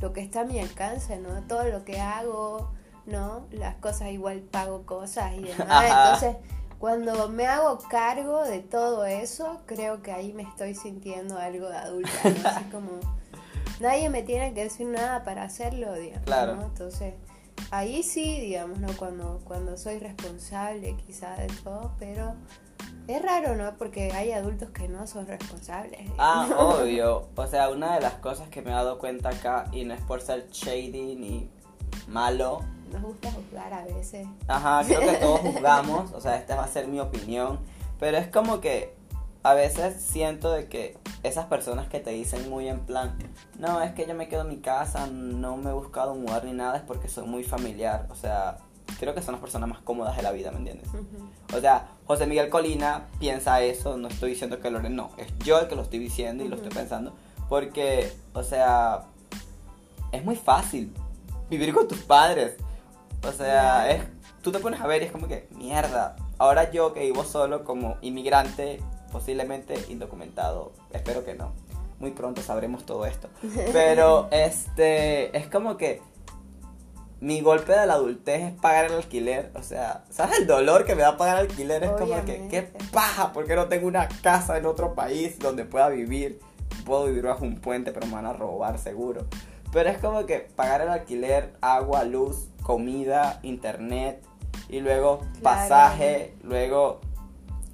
lo 0.00 0.12
que 0.12 0.20
está 0.20 0.40
a 0.40 0.44
mi 0.44 0.58
alcance, 0.58 1.18
¿no? 1.18 1.42
Todo 1.46 1.64
lo 1.64 1.84
que 1.84 2.00
hago, 2.00 2.72
¿no? 3.06 3.46
Las 3.50 3.76
cosas 3.76 4.10
igual 4.10 4.40
pago 4.40 4.84
cosas 4.84 5.34
y 5.34 5.42
demás. 5.42 5.84
Entonces, 6.20 6.36
cuando 6.78 7.28
me 7.28 7.46
hago 7.46 7.78
cargo 7.88 8.44
de 8.44 8.60
todo 8.60 9.04
eso, 9.04 9.62
creo 9.66 10.02
que 10.02 10.12
ahí 10.12 10.32
me 10.32 10.42
estoy 10.42 10.74
sintiendo 10.74 11.38
algo 11.38 11.68
de 11.68 11.76
adulta, 11.76 12.10
¿no? 12.24 12.30
Así 12.48 12.64
como 12.64 13.00
nadie 13.80 14.08
me 14.10 14.22
tiene 14.22 14.54
que 14.54 14.64
decir 14.64 14.86
nada 14.86 15.24
para 15.24 15.44
hacerlo, 15.44 15.94
digamos, 15.94 16.24
claro. 16.24 16.56
¿no? 16.56 16.62
Entonces, 16.64 17.14
ahí 17.70 18.02
sí, 18.02 18.40
digamos, 18.40 18.78
¿no? 18.78 18.88
Cuando, 18.96 19.40
cuando 19.44 19.76
soy 19.76 19.98
responsable 19.98 20.96
quizá 21.06 21.36
de 21.36 21.46
todo, 21.62 21.92
pero 21.98 22.34
es 23.06 23.22
raro, 23.22 23.54
¿no? 23.54 23.76
Porque 23.76 24.12
hay 24.12 24.32
adultos 24.32 24.70
que 24.70 24.88
no 24.88 25.06
son 25.06 25.26
responsables. 25.26 26.10
Ah, 26.18 26.48
obvio. 26.56 27.28
O 27.34 27.46
sea, 27.46 27.68
una 27.70 27.94
de 27.94 28.00
las 28.00 28.14
cosas 28.14 28.48
que 28.48 28.62
me 28.62 28.70
he 28.70 28.74
dado 28.74 28.98
cuenta 28.98 29.30
acá, 29.30 29.66
y 29.72 29.84
no 29.84 29.94
es 29.94 30.00
por 30.02 30.20
ser 30.20 30.48
shady 30.50 31.16
ni 31.16 31.50
malo. 32.08 32.60
Nos 32.94 33.02
gusta 33.02 33.30
juzgar 33.32 33.72
a 33.72 33.84
veces. 33.84 34.26
Ajá, 34.48 34.82
creo 34.84 35.00
que 35.00 35.16
todos 35.20 35.40
juzgamos. 35.40 36.12
O 36.12 36.20
sea, 36.20 36.36
esta 36.36 36.56
va 36.56 36.64
a 36.64 36.68
ser 36.68 36.88
mi 36.88 37.00
opinión. 37.00 37.58
Pero 37.98 38.16
es 38.16 38.28
como 38.28 38.60
que 38.60 38.94
a 39.42 39.54
veces 39.54 40.02
siento 40.02 40.50
de 40.52 40.68
que 40.68 40.96
esas 41.22 41.46
personas 41.46 41.88
que 41.88 42.00
te 42.00 42.10
dicen 42.10 42.48
muy 42.48 42.68
en 42.68 42.80
plan, 42.80 43.16
no, 43.58 43.82
es 43.82 43.92
que 43.92 44.06
yo 44.06 44.14
me 44.14 44.28
quedo 44.28 44.42
en 44.42 44.48
mi 44.48 44.58
casa, 44.58 45.06
no 45.06 45.56
me 45.56 45.70
he 45.70 45.72
buscado 45.72 46.14
mudar 46.14 46.44
ni 46.44 46.52
nada, 46.52 46.76
es 46.76 46.82
porque 46.82 47.08
soy 47.08 47.26
muy 47.26 47.44
familiar. 47.44 48.06
O 48.10 48.14
sea, 48.14 48.58
creo 48.98 49.14
que 49.14 49.22
son 49.22 49.32
las 49.32 49.40
personas 49.40 49.68
más 49.68 49.80
cómodas 49.80 50.16
de 50.16 50.22
la 50.22 50.32
vida, 50.32 50.50
¿me 50.50 50.58
entiendes? 50.58 50.88
O 51.54 51.60
sea, 51.60 51.88
José 52.06 52.26
Miguel 52.26 52.48
Colina 52.48 53.06
piensa 53.18 53.60
eso, 53.60 53.96
no 53.96 54.08
estoy 54.08 54.30
diciendo 54.30 54.60
que 54.60 54.70
Loren 54.70 54.96
no, 54.96 55.10
es 55.18 55.26
yo 55.38 55.58
el 55.58 55.68
que 55.68 55.76
lo 55.76 55.82
estoy 55.82 55.98
diciendo 55.98 56.44
y 56.44 56.48
lo 56.48 56.56
estoy 56.56 56.70
pensando, 56.70 57.14
porque, 57.48 58.12
o 58.32 58.42
sea, 58.42 59.02
es 60.12 60.24
muy 60.24 60.36
fácil 60.36 60.92
vivir 61.50 61.74
con 61.74 61.86
tus 61.88 61.98
padres. 61.98 62.56
O 63.26 63.32
sea, 63.32 63.90
es, 63.90 64.02
tú 64.42 64.52
te 64.52 64.58
pones 64.58 64.80
a 64.80 64.86
ver 64.86 65.02
y 65.02 65.06
es 65.06 65.12
como 65.12 65.28
que, 65.28 65.48
mierda, 65.50 66.16
ahora 66.38 66.70
yo 66.70 66.92
que 66.92 67.00
vivo 67.00 67.24
solo 67.24 67.64
como 67.64 67.96
inmigrante, 68.02 68.80
posiblemente 69.10 69.74
indocumentado, 69.88 70.72
espero 70.92 71.24
que 71.24 71.34
no. 71.34 71.52
Muy 71.98 72.10
pronto 72.10 72.42
sabremos 72.42 72.84
todo 72.84 73.06
esto. 73.06 73.28
Pero 73.72 74.28
este 74.30 75.36
es 75.36 75.46
como 75.48 75.76
que 75.76 76.02
mi 77.20 77.40
golpe 77.40 77.72
de 77.72 77.86
la 77.86 77.94
adultez 77.94 78.42
es 78.42 78.52
pagar 78.60 78.86
el 78.86 78.92
alquiler. 78.92 79.50
O 79.54 79.62
sea, 79.62 80.04
¿sabes 80.10 80.40
el 80.40 80.46
dolor 80.46 80.84
que 80.84 80.94
me 80.94 81.02
da 81.02 81.16
pagar 81.16 81.38
alquiler? 81.38 81.82
Es 81.82 81.90
como 81.92 82.22
que, 82.24 82.48
qué 82.48 82.68
paja, 82.92 83.32
porque 83.32 83.56
no 83.56 83.68
tengo 83.68 83.88
una 83.88 84.08
casa 84.22 84.58
en 84.58 84.66
otro 84.66 84.94
país 84.94 85.38
donde 85.38 85.64
pueda 85.64 85.88
vivir. 85.88 86.40
Puedo 86.84 87.06
vivir 87.06 87.22
bajo 87.22 87.44
un 87.44 87.56
puente, 87.56 87.92
pero 87.92 88.06
me 88.06 88.12
van 88.12 88.26
a 88.26 88.34
robar 88.34 88.78
seguro. 88.78 89.26
Pero 89.74 89.90
es 89.90 89.98
como 89.98 90.24
que 90.24 90.38
pagar 90.38 90.82
el 90.82 90.88
alquiler, 90.88 91.52
agua, 91.60 92.04
luz, 92.04 92.48
comida, 92.62 93.40
internet 93.42 94.24
y 94.68 94.78
luego 94.78 95.26
pasaje, 95.42 96.36
luego 96.44 97.00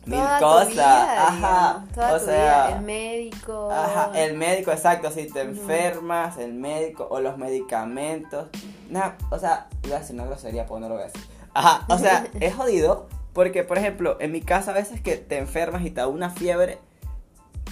mil 0.06 0.24
cosas. 0.38 0.78
ajá. 0.78 1.84
o 1.94 2.18
sea, 2.18 2.76
el 2.76 2.80
médico. 2.80 3.70
Ajá, 3.70 4.12
el 4.14 4.34
médico, 4.34 4.72
exacto. 4.72 5.10
Si 5.10 5.26
te 5.26 5.42
enfermas, 5.42 6.38
el 6.38 6.54
médico 6.54 7.06
o 7.10 7.20
los 7.20 7.36
medicamentos. 7.36 8.48
Nada, 8.88 9.18
o 9.30 9.38
sea, 9.38 9.68
iba 9.84 9.96
a 9.96 10.00
decir 10.00 10.14
una 10.16 10.24
grosería, 10.24 10.64
pues 10.64 10.80
no 10.80 10.88
lo 10.88 10.94
voy 10.94 11.02
a 11.02 11.06
decir. 11.06 11.22
Ajá, 11.52 11.84
o 11.86 11.98
sea, 11.98 12.26
es 12.40 12.54
jodido 12.54 13.08
porque, 13.34 13.62
por 13.62 13.76
ejemplo, 13.76 14.16
en 14.20 14.32
mi 14.32 14.40
casa 14.40 14.70
a 14.70 14.74
veces 14.74 15.02
que 15.02 15.16
te 15.16 15.36
enfermas 15.36 15.82
y 15.82 15.90
te 15.90 16.00
da 16.00 16.06
una 16.06 16.30
fiebre 16.30 16.78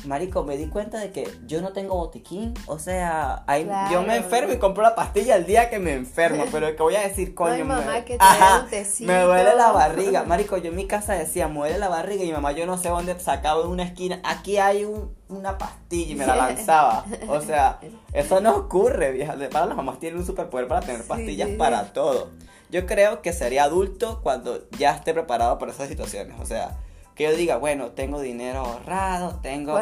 Marico, 0.05 0.45
me 0.45 0.57
di 0.57 0.67
cuenta 0.69 0.99
de 0.99 1.11
que 1.11 1.29
yo 1.47 1.61
no 1.61 1.73
tengo 1.73 1.97
botiquín. 1.97 2.55
O 2.67 2.79
sea, 2.79 3.45
yo 3.91 4.03
me 4.03 4.17
enfermo 4.17 4.53
y 4.53 4.59
compro 4.59 4.83
la 4.83 4.95
pastilla 4.95 5.37
el 5.37 5.47
día 5.47 5.71
que 5.71 5.79
me 5.79 5.95
enfermo. 5.95 6.45
Pero 6.51 6.75
que 6.75 6.83
voy 6.83 6.97
a 6.97 7.01
decir, 7.01 7.35
coño, 7.35 7.65
me, 7.65 7.75
me 7.75 9.21
duele 9.21 9.55
la 9.57 9.73
barriga. 9.73 10.25
Marico, 10.25 10.57
yo 10.57 10.71
en 10.71 10.77
mi 10.77 10.87
casa 10.87 11.15
decía, 11.15 11.49
me 11.49 11.61
duele 11.61 11.79
la 11.79 11.89
barriga. 11.89 12.25
Y 12.25 12.29
mi 12.29 12.33
mamá, 12.33 12.53
yo 12.53 12.67
no 12.67 12.79
sé 12.79 12.89
dónde 12.89 13.19
sacaba 13.19 13.63
de 13.63 13.69
una 13.69 13.85
esquina. 13.85 14.21
Aquí 14.25 14.59
hay 14.59 14.87
una 15.29 15.59
pastilla 15.59 16.13
y 16.13 16.15
me 16.15 16.27
la 16.27 16.37
lanzaba. 16.37 17.05
O 17.29 17.41
sea, 17.43 17.81
eso 18.13 18.41
no 18.41 18.57
ocurre, 18.57 19.13
vieja. 19.13 19.37
Para 19.51 19.67
las 19.67 19.77
mamás 19.77 19.99
tienen 19.99 20.21
un 20.21 20.27
superpoder 20.27 20.69
para 20.69 20.81
tener 20.81 21.03
pastillas 21.05 21.51
para 21.51 21.93
todo. 21.93 22.31
Yo 22.71 22.87
creo 22.87 23.23
que 23.23 23.33
sería 23.33 23.65
adulto 23.65 24.21
cuando 24.23 24.69
ya 24.73 24.95
esté 24.95 25.15
preparado 25.15 25.59
para 25.59 25.73
esas 25.73 25.89
situaciones. 25.89 26.39
O 26.41 26.45
sea 26.45 26.77
que 27.19 27.25
yo 27.25 27.33
diga, 27.33 27.57
bueno, 27.57 27.91
tengo 27.91 28.21
dinero 28.21 28.61
ahorrado, 28.61 29.41
tengo 29.43 29.77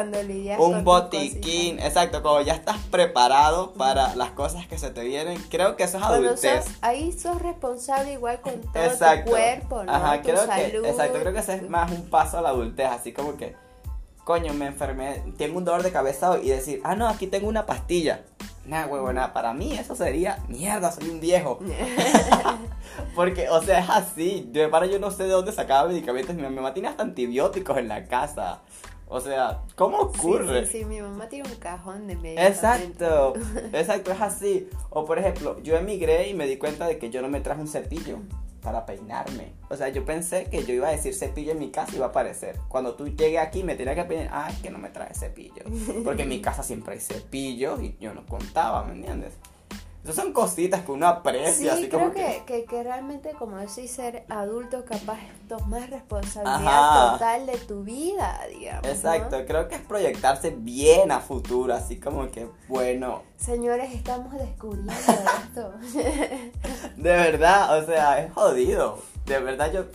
un 0.57 0.83
botiquín, 0.83 1.79
exacto, 1.79 2.23
como 2.23 2.41
ya 2.41 2.53
estás 2.55 2.77
preparado 2.89 3.73
para 3.73 4.15
las 4.15 4.31
cosas 4.31 4.65
que 4.65 4.79
se 4.79 4.89
te 4.89 5.03
vienen, 5.03 5.39
creo 5.47 5.75
que 5.75 5.83
eso 5.83 5.99
es 5.99 6.03
adultez. 6.03 6.65
ahí 6.81 7.11
sos 7.11 7.39
responsable 7.39 8.13
igual 8.13 8.41
con 8.41 8.59
todo 8.61 8.89
tu 8.89 9.29
cuerpo, 9.29 9.83
¿no? 9.83 9.93
Ajá, 9.93 10.23
creo 10.23 10.47
que, 10.47 10.77
exacto, 10.89 11.19
creo 11.19 11.31
que 11.31 11.39
ese 11.39 11.53
es 11.57 11.69
más 11.69 11.91
un 11.91 12.09
paso 12.09 12.39
a 12.39 12.41
la 12.41 12.49
adultez, 12.49 12.87
así 12.87 13.13
como 13.13 13.37
que, 13.37 13.55
coño, 14.23 14.55
me 14.55 14.65
enfermé, 14.65 15.21
tengo 15.37 15.59
un 15.59 15.63
dolor 15.63 15.83
de 15.83 15.91
cabeza 15.91 16.39
y 16.41 16.49
decir, 16.49 16.81
ah, 16.83 16.95
no, 16.95 17.07
aquí 17.07 17.27
tengo 17.27 17.47
una 17.47 17.67
pastilla. 17.67 18.23
Nah, 18.67 18.85
huevona, 18.85 19.33
para 19.33 19.53
mí 19.53 19.73
eso 19.73 19.95
sería, 19.95 20.43
mierda, 20.49 20.91
soy 20.91 21.09
un 21.09 21.21
viejo. 21.21 21.59
Porque, 23.15 23.49
o 23.49 23.61
sea, 23.61 23.79
es 23.79 23.89
así. 23.89 24.49
De 24.51 24.67
para 24.67 24.85
yo 24.85 24.99
no 24.99 25.09
sé 25.09 25.23
de 25.23 25.29
dónde 25.29 25.51
sacaba 25.53 25.87
medicamentos. 25.87 26.35
Mi 26.35 26.41
mamá 26.43 26.73
tiene 26.73 26.89
hasta 26.89 27.03
antibióticos 27.03 27.77
en 27.77 27.87
la 27.87 28.05
casa. 28.05 28.61
O 29.09 29.21
sea, 29.21 29.61
¿cómo 29.75 29.99
ocurre? 29.99 30.65
Sí, 30.65 30.79
sí, 30.79 30.85
mi 30.85 30.99
mamá 30.99 31.29
tiene 31.29 31.49
un 31.49 31.55
cajón 31.55 32.07
de 32.07 32.17
medicamentos. 32.17 32.57
Exacto, 32.57 33.33
exacto, 33.73 34.11
es 34.11 34.21
así. 34.21 34.69
O 34.89 35.05
por 35.05 35.17
ejemplo, 35.17 35.61
yo 35.63 35.77
emigré 35.77 36.27
y 36.27 36.33
me 36.33 36.45
di 36.45 36.57
cuenta 36.57 36.87
de 36.87 36.97
que 36.97 37.09
yo 37.09 37.21
no 37.21 37.29
me 37.29 37.39
traje 37.39 37.61
un 37.61 37.69
cepillo 37.69 38.19
para 38.67 38.85
peinarme. 38.85 39.53
O 39.69 39.77
sea, 39.77 39.87
yo 39.87 40.03
pensé 40.03 40.49
que 40.51 40.65
yo 40.65 40.73
iba 40.73 40.89
a 40.89 40.91
decir 40.91 41.13
cepillo 41.13 41.53
en 41.53 41.59
mi 41.59 41.71
casa 41.71 41.93
y 41.93 41.95
iba 41.95 42.07
a 42.07 42.09
aparecer. 42.09 42.59
Cuando 42.67 42.95
tú 42.95 43.07
llegues 43.07 43.39
aquí 43.39 43.63
me 43.63 43.75
tenía 43.75 43.95
que 43.95 44.03
pedir, 44.03 44.27
ay, 44.29 44.53
que 44.61 44.69
no 44.69 44.77
me 44.77 44.89
trae 44.89 45.13
cepillo. 45.13 45.63
Porque 46.03 46.23
en 46.23 46.29
mi 46.29 46.41
casa 46.41 46.63
siempre 46.63 46.95
hay 46.95 46.99
cepillo 46.99 47.79
y 47.81 47.95
yo 47.97 48.13
no 48.13 48.25
contaba, 48.25 48.83
¿me 48.83 48.91
entiendes? 48.91 49.35
Esas 50.07 50.23
son 50.23 50.31
cositas 50.31 50.85
que 50.85 50.91
uno 50.93 51.05
aprecia. 51.05 51.75
Sí, 51.75 51.89
creo 51.89 52.13
que, 52.13 52.63
que... 52.63 52.81
realmente, 52.81 53.31
como 53.31 53.57
decís, 53.57 53.91
ser 53.91 54.23
adulto 54.29 54.85
capaz 54.85 55.19
tomar 55.49 55.89
responsabilidad 55.89 57.11
total 57.11 57.45
de 57.45 57.57
tu 57.57 57.83
vida, 57.83 58.39
digamos. 58.49 58.87
Exacto, 58.87 59.45
creo 59.45 59.67
que 59.67 59.75
es 59.75 59.81
proyectarse 59.81 60.51
bien 60.51 61.11
a 61.11 61.19
futuro, 61.19 61.73
así 61.73 61.99
como 61.99 62.31
que, 62.31 62.47
bueno. 62.69 63.23
Señores, 63.35 63.93
estamos 63.93 64.31
descubriendo 64.31 64.93
esto. 65.43 65.73
de 66.95 67.11
verdad, 67.11 67.77
o 67.77 67.85
sea, 67.85 68.23
es 68.23 68.31
jodido. 68.31 68.99
De 69.25 69.39
verdad, 69.41 69.73
yo 69.73 69.87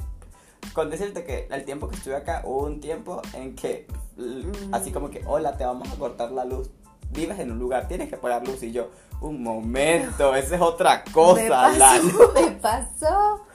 con 0.75 0.91
decirte 0.91 1.25
que 1.25 1.49
el 1.51 1.65
tiempo 1.65 1.89
que 1.89 1.97
estuve 1.97 2.17
acá 2.17 2.43
hubo 2.45 2.65
un 2.65 2.81
tiempo 2.81 3.23
en 3.33 3.57
que 3.57 3.87
mm. 4.19 4.75
así 4.75 4.93
como 4.93 5.09
que 5.09 5.23
hola 5.27 5.57
te 5.57 5.65
vamos 5.65 5.91
a 5.91 5.97
cortar 5.97 6.31
la 6.33 6.45
luz 6.45 6.71
vives 7.13 7.39
en 7.39 7.53
un 7.53 7.59
lugar 7.59 7.87
tienes 7.89 8.09
que 8.09 8.17
pagar 8.17 8.47
luz 8.47 8.63
y 8.63 8.73
yo 8.73 8.91
un 9.23 9.43
momento, 9.43 10.35
esa 10.35 10.57
es 10.57 10.61
otra 10.61 11.05
cosa. 11.05 11.43
Me 11.43 11.49
pasó, 11.49 12.33
me 12.35 12.51
pasó. 12.53 13.47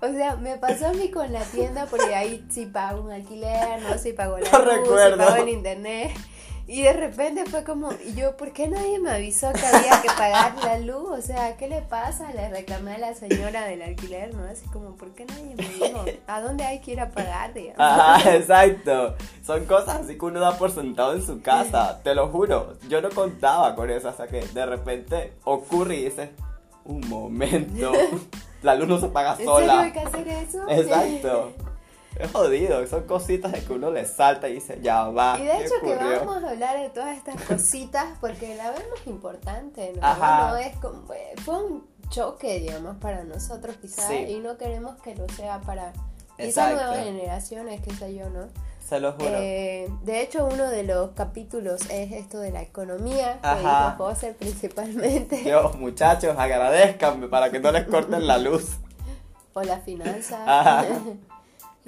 O 0.00 0.06
sea, 0.12 0.36
me 0.36 0.56
pasó 0.58 0.86
a 0.86 0.92
mí 0.92 1.10
con 1.10 1.32
la 1.32 1.42
tienda 1.42 1.86
porque 1.86 2.14
ahí 2.14 2.46
sí 2.48 2.66
pago 2.66 3.02
un 3.02 3.10
alquiler, 3.10 3.82
no 3.82 3.98
sí 3.98 4.12
pago 4.12 4.38
la 4.38 4.48
luz, 4.48 5.00
sí 5.10 5.18
pago 5.18 5.36
el 5.36 5.48
internet. 5.48 6.12
Y 6.68 6.82
de 6.82 6.92
repente 6.92 7.46
fue 7.46 7.64
como, 7.64 7.92
y 7.92 8.14
yo, 8.14 8.36
¿por 8.36 8.52
qué 8.52 8.68
nadie 8.68 8.98
me 8.98 9.10
avisó 9.10 9.50
que 9.54 9.64
había 9.64 10.02
que 10.02 10.08
pagar 10.08 10.54
la 10.62 10.78
luz? 10.78 11.10
O 11.18 11.22
sea, 11.22 11.56
¿qué 11.56 11.66
le 11.66 11.80
pasa? 11.80 12.30
Le 12.32 12.50
reclamé 12.50 12.96
a 12.96 12.98
la 12.98 13.14
señora 13.14 13.64
del 13.64 13.80
alquiler, 13.80 14.34
¿no? 14.34 14.44
Así 14.44 14.66
como, 14.66 14.94
¿por 14.94 15.12
qué 15.12 15.24
nadie 15.24 15.54
me 15.56 15.66
dijo? 15.66 16.04
¿A 16.26 16.42
dónde 16.42 16.64
hay 16.64 16.80
que 16.80 16.92
ir 16.92 17.00
a 17.00 17.10
pagar, 17.10 17.54
digamos? 17.54 17.80
Ajá, 17.80 18.36
exacto. 18.36 19.16
Son 19.42 19.64
cosas 19.64 20.00
así 20.02 20.18
que 20.18 20.24
uno 20.26 20.40
da 20.40 20.58
por 20.58 20.70
sentado 20.70 21.14
en 21.14 21.24
su 21.24 21.40
casa, 21.40 22.02
te 22.04 22.14
lo 22.14 22.28
juro. 22.28 22.74
Yo 22.86 23.00
no 23.00 23.08
contaba 23.08 23.74
con 23.74 23.90
eso 23.90 24.10
hasta 24.10 24.28
que 24.28 24.42
de 24.42 24.66
repente 24.66 25.32
ocurre 25.44 25.96
y 25.96 26.04
dices, 26.04 26.28
un 26.84 27.00
momento, 27.08 27.92
la 28.62 28.74
luz 28.74 28.88
no 28.88 29.00
se 29.00 29.08
paga 29.08 29.38
sola. 29.38 29.62
¿En 29.62 29.68
serio 29.68 29.80
hay 29.80 29.92
que 29.92 30.00
hacer 30.00 30.28
eso? 30.28 30.68
Exacto. 30.68 31.67
Es 32.18 32.32
jodido, 32.32 32.84
son 32.86 33.04
cositas 33.04 33.52
de 33.52 33.60
que 33.60 33.72
uno 33.72 33.90
le 33.90 34.04
salta 34.04 34.48
y 34.48 34.54
dice, 34.54 34.78
ya 34.82 35.04
va. 35.04 35.38
Y 35.38 35.44
de 35.44 35.64
hecho 35.64 35.74
que 35.80 35.94
vamos 35.94 36.42
a 36.42 36.50
hablar 36.50 36.80
de 36.80 36.90
todas 36.90 37.16
estas 37.16 37.40
cositas 37.42 38.06
porque 38.20 38.56
la 38.56 38.70
vemos 38.70 39.06
importante, 39.06 39.92
¿no? 40.00 40.48
No 40.48 40.56
es 40.56 40.76
como, 40.76 41.04
fue 41.44 41.64
un 41.64 41.86
choque, 42.10 42.60
digamos, 42.60 42.96
para 42.96 43.24
nosotros 43.24 43.76
quizás 43.80 44.10
y 44.12 44.40
no 44.40 44.58
queremos 44.58 44.96
que 45.02 45.14
lo 45.14 45.28
sea 45.28 45.60
para 45.60 45.92
quizás 46.36 46.72
nuevas 46.72 47.04
generaciones, 47.04 47.80
qué 47.82 47.92
sé 47.94 48.14
yo, 48.14 48.28
¿no? 48.30 48.48
Se 48.88 49.00
lo 49.00 49.12
juro. 49.12 49.34
Eh, 49.34 49.86
de 50.02 50.22
hecho, 50.22 50.46
uno 50.46 50.66
de 50.70 50.82
los 50.82 51.10
capítulos 51.10 51.82
es 51.90 52.10
esto 52.12 52.38
de 52.38 52.50
la 52.50 52.62
economía, 52.62 53.38
Ajá. 53.42 53.92
que 53.92 54.02
José 54.02 54.34
principalmente. 54.38 55.36
Dios, 55.44 55.76
muchachos, 55.76 56.34
agradezcanme 56.38 57.28
para 57.28 57.50
que 57.50 57.60
no 57.60 57.70
les 57.70 57.86
corten 57.86 58.26
la 58.26 58.38
luz. 58.38 58.78
O 59.52 59.62
la 59.62 59.78
finanza. 59.80 60.42
Ajá. 60.46 60.86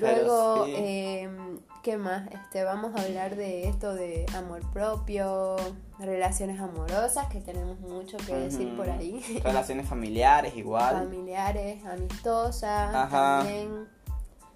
Luego, 0.00 0.66
em, 0.66 1.60
¿qué 1.82 1.96
más? 1.96 2.28
Este, 2.32 2.64
vamos 2.64 2.94
a 2.96 3.02
hablar 3.02 3.36
de 3.36 3.68
esto 3.68 3.94
de 3.94 4.26
amor 4.34 4.60
propio, 4.72 5.56
relaciones 5.98 6.60
amorosas, 6.60 7.26
que 7.28 7.40
tenemos 7.40 7.78
mucho 7.80 8.16
que 8.18 8.34
decir 8.34 8.74
por 8.76 8.88
ahí. 8.88 9.40
Relaciones 9.44 9.86
familiares 9.86 10.56
igual. 10.56 11.04
Familiares, 11.04 11.84
amistosas, 11.84 12.94
Ajá. 12.94 13.40
también. 13.44 13.86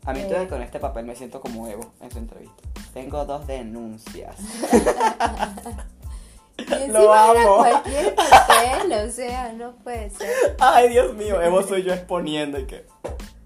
A 0.06 0.12
mí 0.12 0.20
eh, 0.20 0.46
con 0.48 0.62
este 0.62 0.78
papel 0.80 1.06
me 1.06 1.16
siento 1.16 1.40
como 1.40 1.66
Evo 1.66 1.92
en 2.00 2.10
su 2.10 2.18
entrevista. 2.18 2.62
Tengo 2.92 3.24
dos 3.24 3.46
denuncias. 3.46 4.36
y 6.58 6.88
Lo 6.88 7.12
amo. 7.12 7.56
cualquier 7.58 8.14
papel, 8.14 8.92
o 8.92 9.10
sea, 9.10 9.52
no 9.54 9.72
puede 9.76 10.10
ser. 10.10 10.56
Ay, 10.60 10.90
Dios 10.90 11.14
mío, 11.14 11.40
Evo 11.40 11.62
soy 11.62 11.82
yo 11.82 11.92
exponiendo 11.92 12.58
y 12.58 12.66
que... 12.66 12.86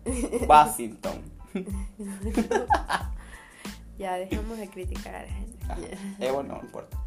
Washington. 0.49 1.21
ya, 3.99 4.15
dejamos 4.15 4.59
de 4.59 4.69
criticar 4.69 5.15
a 5.15 5.23
la 5.23 5.29
gente. 5.29 5.59
Evo 6.21 6.43
no 6.43 6.61
importa. 6.63 6.99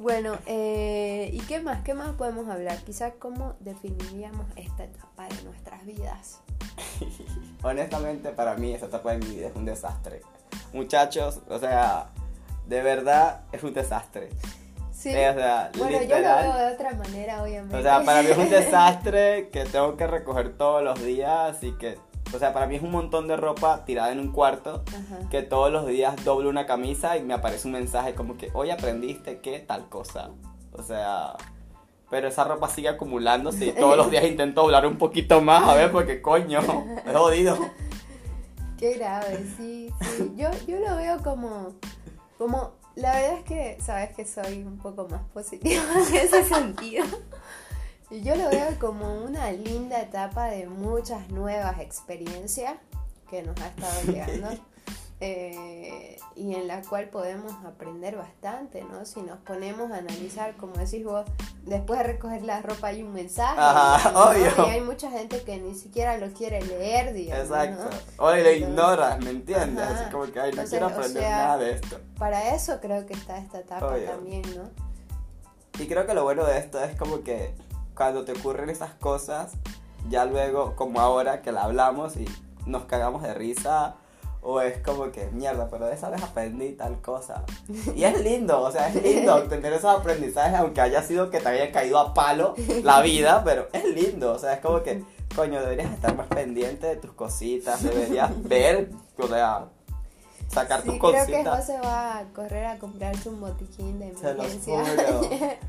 Bueno, 0.00 0.38
eh, 0.46 1.28
¿y 1.30 1.40
qué 1.40 1.60
más? 1.60 1.82
¿Qué 1.82 1.92
más 1.92 2.14
podemos 2.14 2.48
hablar? 2.48 2.78
Quizás 2.78 3.12
cómo 3.18 3.56
definiríamos 3.60 4.46
esta 4.56 4.84
etapa 4.84 5.28
de 5.28 5.42
nuestras 5.42 5.84
vidas. 5.84 6.40
Honestamente, 7.62 8.30
para 8.30 8.54
mí 8.54 8.72
esta 8.72 8.86
etapa 8.86 9.12
de 9.12 9.18
mi 9.18 9.36
vida 9.36 9.48
es 9.48 9.54
un 9.54 9.66
desastre. 9.66 10.22
Muchachos, 10.72 11.40
o 11.50 11.58
sea, 11.58 12.06
de 12.66 12.80
verdad 12.80 13.42
es 13.52 13.62
un 13.62 13.74
desastre. 13.74 14.30
Sí. 14.90 15.10
Eh, 15.14 15.34
bueno, 15.76 16.02
yo 16.02 16.18
lo 16.18 16.24
veo 16.24 16.56
de 16.56 16.74
otra 16.74 16.94
manera, 16.94 17.42
obviamente. 17.42 17.76
O 17.76 17.82
sea, 17.82 18.02
para 18.02 18.22
mí 18.22 18.30
es 18.30 18.38
un 18.38 18.48
desastre 18.48 19.50
que 19.50 19.66
tengo 19.66 19.98
que 19.98 20.06
recoger 20.06 20.56
todos 20.56 20.82
los 20.82 21.04
días 21.04 21.62
y 21.62 21.72
que 21.72 21.98
o 22.32 22.38
sea, 22.38 22.52
para 22.52 22.66
mí 22.66 22.76
es 22.76 22.82
un 22.82 22.90
montón 22.90 23.28
de 23.28 23.36
ropa 23.36 23.84
tirada 23.84 24.12
en 24.12 24.20
un 24.20 24.32
cuarto 24.32 24.84
que 25.30 25.42
todos 25.42 25.72
los 25.72 25.86
días 25.86 26.22
doblo 26.24 26.48
una 26.48 26.66
camisa 26.66 27.16
y 27.16 27.22
me 27.22 27.34
aparece 27.34 27.66
un 27.66 27.72
mensaje 27.72 28.14
como 28.14 28.36
que 28.36 28.50
hoy 28.54 28.70
aprendiste 28.70 29.40
que 29.40 29.58
tal 29.58 29.88
cosa. 29.88 30.30
O 30.72 30.82
sea, 30.82 31.36
pero 32.10 32.28
esa 32.28 32.44
ropa 32.44 32.68
sigue 32.68 32.88
acumulándose 32.88 33.66
y 33.66 33.72
todos 33.72 33.96
los 33.96 34.10
días 34.12 34.24
intento 34.24 34.62
doblar 34.62 34.86
un 34.86 34.98
poquito 34.98 35.40
más, 35.40 35.68
a 35.68 35.74
ver, 35.74 35.90
porque 35.90 36.20
coño, 36.20 36.60
he 37.06 37.12
jodido. 37.12 37.56
Qué 38.76 38.94
grave, 38.94 39.44
sí, 39.56 39.92
sí. 40.00 40.32
Yo, 40.36 40.48
yo 40.66 40.78
lo 40.80 40.96
veo 40.96 41.22
como, 41.22 41.74
como, 42.38 42.72
la 42.96 43.14
verdad 43.14 43.38
es 43.38 43.44
que, 43.44 43.76
sabes 43.80 44.14
que 44.16 44.24
soy 44.24 44.62
un 44.62 44.78
poco 44.78 45.06
más 45.08 45.22
positiva 45.32 45.82
en 46.08 46.16
ese 46.16 46.44
sentido. 46.44 47.04
Y 48.10 48.22
yo 48.22 48.34
lo 48.34 48.50
veo 48.50 48.76
como 48.80 49.22
una 49.22 49.52
linda 49.52 50.00
etapa 50.00 50.46
de 50.46 50.66
muchas 50.66 51.30
nuevas 51.30 51.78
experiencias 51.78 52.74
que 53.28 53.42
nos 53.42 53.58
ha 53.60 53.68
estado 53.68 54.02
llegando. 54.06 54.48
Eh, 55.22 56.18
y 56.34 56.54
en 56.54 56.66
la 56.66 56.80
cual 56.80 57.10
podemos 57.10 57.52
aprender 57.66 58.16
bastante, 58.16 58.82
¿no? 58.82 59.04
Si 59.04 59.20
nos 59.20 59.38
ponemos 59.40 59.92
a 59.92 59.98
analizar, 59.98 60.56
como 60.56 60.72
decís 60.72 61.04
vos, 61.04 61.26
después 61.66 62.00
de 62.00 62.06
recoger 62.06 62.42
la 62.42 62.62
ropa 62.62 62.88
hay 62.88 63.02
un 63.02 63.12
mensaje. 63.12 63.60
Ajá, 63.60 64.10
¿no? 64.12 64.24
obvio. 64.30 64.66
Y 64.66 64.70
hay 64.70 64.80
mucha 64.80 65.10
gente 65.10 65.42
que 65.42 65.58
ni 65.58 65.74
siquiera 65.74 66.16
lo 66.16 66.32
quiere 66.32 66.62
leer, 66.62 67.12
digamos. 67.12 67.44
Exacto. 67.44 67.90
¿no? 68.16 68.24
O 68.24 68.34
lo 68.34 68.50
ignoras, 68.50 69.20
¿me 69.20 69.30
entiendes? 69.30 69.84
Ajá. 69.84 70.00
Así 70.00 70.10
como 70.10 70.24
que, 70.24 70.40
ay, 70.40 70.52
no 70.52 70.62
Entonces, 70.62 70.70
quiero 70.70 70.86
o 70.86 70.88
aprender 70.88 71.22
sea, 71.22 71.38
nada 71.38 71.58
de 71.58 71.72
esto. 71.72 72.00
Para 72.18 72.54
eso 72.54 72.80
creo 72.80 73.06
que 73.06 73.12
está 73.12 73.38
esta 73.38 73.60
etapa 73.60 73.86
Obvio. 73.86 74.10
también, 74.10 74.42
¿no? 74.56 74.70
Y 75.78 75.86
creo 75.86 76.06
que 76.06 76.14
lo 76.14 76.24
bueno 76.24 76.44
de 76.44 76.58
esto 76.58 76.82
es 76.82 76.96
como 76.96 77.22
que 77.22 77.54
cuando 78.00 78.24
te 78.24 78.32
ocurren 78.32 78.70
esas 78.70 78.94
cosas, 78.94 79.52
ya 80.08 80.24
luego, 80.24 80.74
como 80.74 81.00
ahora 81.00 81.42
que 81.42 81.52
la 81.52 81.64
hablamos 81.64 82.16
y 82.16 82.24
nos 82.64 82.86
cagamos 82.86 83.22
de 83.22 83.34
risa, 83.34 83.96
o 84.40 84.62
es 84.62 84.78
como 84.78 85.12
que, 85.12 85.26
mierda, 85.32 85.68
pero 85.70 85.84
de 85.84 85.96
esa 85.96 86.08
vez 86.08 86.22
aprendí 86.22 86.72
tal 86.72 87.02
cosa. 87.02 87.44
Y 87.94 88.04
es 88.04 88.18
lindo, 88.24 88.62
o 88.62 88.70
sea, 88.72 88.88
es 88.88 89.02
lindo 89.02 89.42
tener 89.50 89.74
esos 89.74 89.94
aprendizajes, 89.94 90.58
aunque 90.58 90.80
haya 90.80 91.02
sido 91.02 91.28
que 91.28 91.40
te 91.40 91.48
haya 91.50 91.70
caído 91.72 91.98
a 91.98 92.14
palo 92.14 92.54
la 92.82 93.02
vida, 93.02 93.42
pero 93.44 93.68
es 93.74 93.84
lindo, 93.84 94.32
o 94.32 94.38
sea, 94.38 94.54
es 94.54 94.60
como 94.60 94.82
que, 94.82 95.04
coño, 95.36 95.60
deberías 95.60 95.92
estar 95.92 96.16
más 96.16 96.28
pendiente 96.28 96.86
de 96.86 96.96
tus 96.96 97.12
cositas, 97.12 97.82
deberías 97.82 98.30
ver, 98.44 98.88
o 99.18 99.26
sea, 99.26 99.66
sacar 100.52 100.82
Sí, 100.82 100.88
tus 100.88 100.98
creo 100.98 101.12
que 101.26 101.32
cositas. 101.32 101.60
José 101.60 101.80
va 101.80 102.18
a 102.18 102.24
correr 102.34 102.66
a 102.66 102.78
comprarse 102.78 103.28
un 103.28 103.40
botiquín 103.40 103.98
de 104.00 104.16
Se 104.16 104.34
los 104.34 104.46
emergencia. 104.46 104.84
juro. 104.84 105.20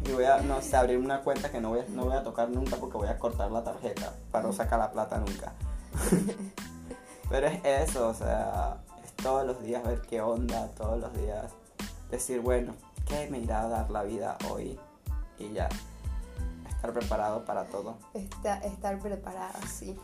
Y 0.09 0.11
voy 0.13 0.25
a, 0.25 0.37
no 0.41 0.61
sé, 0.61 0.75
abrir 0.75 0.97
una 0.97 1.21
cuenta 1.21 1.51
que 1.51 1.61
no 1.61 1.69
voy, 1.69 1.81
a, 1.81 1.85
no 1.89 2.05
voy 2.05 2.15
a 2.15 2.23
tocar 2.23 2.49
nunca 2.49 2.75
porque 2.77 2.97
voy 2.97 3.07
a 3.07 3.17
cortar 3.19 3.51
la 3.51 3.63
tarjeta 3.63 4.13
para 4.31 4.47
no 4.47 4.53
sacar 4.53 4.79
la 4.79 4.91
plata 4.91 5.17
nunca. 5.19 5.53
Pero 7.29 7.47
es 7.47 7.61
eso, 7.63 8.09
o 8.09 8.13
sea, 8.13 8.77
es 9.05 9.13
todos 9.13 9.45
los 9.45 9.61
días 9.63 9.83
ver 9.83 10.01
qué 10.01 10.19
onda, 10.21 10.67
todos 10.69 10.99
los 10.99 11.13
días 11.13 11.45
decir, 12.09 12.41
bueno, 12.41 12.73
¿qué 13.07 13.29
me 13.29 13.39
irá 13.39 13.61
a 13.61 13.67
dar 13.69 13.89
la 13.91 14.03
vida 14.03 14.37
hoy? 14.49 14.77
Y 15.37 15.53
ya, 15.53 15.69
estar 16.69 16.91
preparado 16.91 17.45
para 17.45 17.63
todo, 17.65 17.97
Está- 18.13 18.57
estar 18.59 18.99
preparado, 18.99 19.59
sí. 19.71 19.97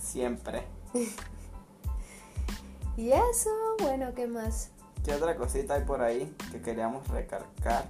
siempre. 0.00 0.64
Y 2.96 3.12
eso, 3.12 3.50
bueno, 3.80 4.14
¿qué 4.14 4.26
más? 4.26 4.70
¿Qué 5.04 5.14
otra 5.14 5.36
cosita 5.36 5.74
hay 5.74 5.84
por 5.84 6.00
ahí 6.00 6.34
que 6.50 6.62
queríamos 6.62 7.06
recargar? 7.08 7.84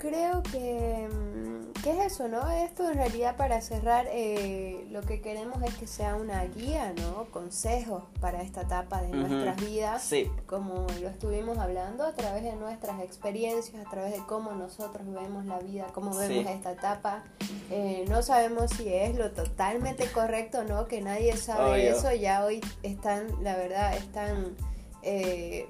Creo 0.00 0.42
que, 0.44 1.08
mm, 1.12 1.72
¿qué 1.82 1.90
es 1.90 2.12
eso, 2.14 2.26
no? 2.26 2.50
Esto 2.50 2.88
en 2.88 2.94
realidad 2.94 3.36
para 3.36 3.60
cerrar, 3.60 4.06
eh, 4.10 4.86
lo 4.90 5.02
que 5.02 5.20
queremos 5.20 5.62
es 5.62 5.74
que 5.74 5.86
sea 5.86 6.14
una 6.16 6.42
guía, 6.46 6.94
¿no? 6.96 7.26
Consejos 7.26 8.04
para 8.18 8.40
esta 8.40 8.62
etapa 8.62 9.02
de 9.02 9.08
nuestras 9.10 9.56
vidas. 9.56 10.02
Sí, 10.02 10.30
como 10.46 10.86
lo 11.02 11.08
estuvimos 11.10 11.58
hablando, 11.58 12.04
a 12.04 12.12
través 12.14 12.42
de 12.44 12.54
nuestras 12.56 12.98
experiencias, 13.02 13.86
a 13.86 13.90
través 13.90 14.12
de 14.14 14.24
cómo 14.26 14.52
nosotros 14.52 15.06
vemos 15.06 15.44
la 15.44 15.58
vida, 15.58 15.86
cómo 15.92 16.16
vemos 16.16 16.44
Sí. 16.46 16.50
esta 16.50 16.72
etapa. 16.72 17.22
Eh, 17.70 18.06
no 18.08 18.22
sabemos 18.22 18.70
si 18.70 18.88
es 18.92 19.14
lo 19.16 19.30
totalmente 19.32 20.10
correcto 20.12 20.64
no, 20.64 20.86
que 20.88 21.02
nadie 21.02 21.36
sabe 21.36 21.72
Obvio. 21.72 21.94
eso. 21.96 22.10
Ya 22.14 22.42
hoy 22.44 22.62
están, 22.82 23.26
la 23.44 23.54
verdad, 23.54 23.94
están, 23.98 24.56
eh, 25.02 25.68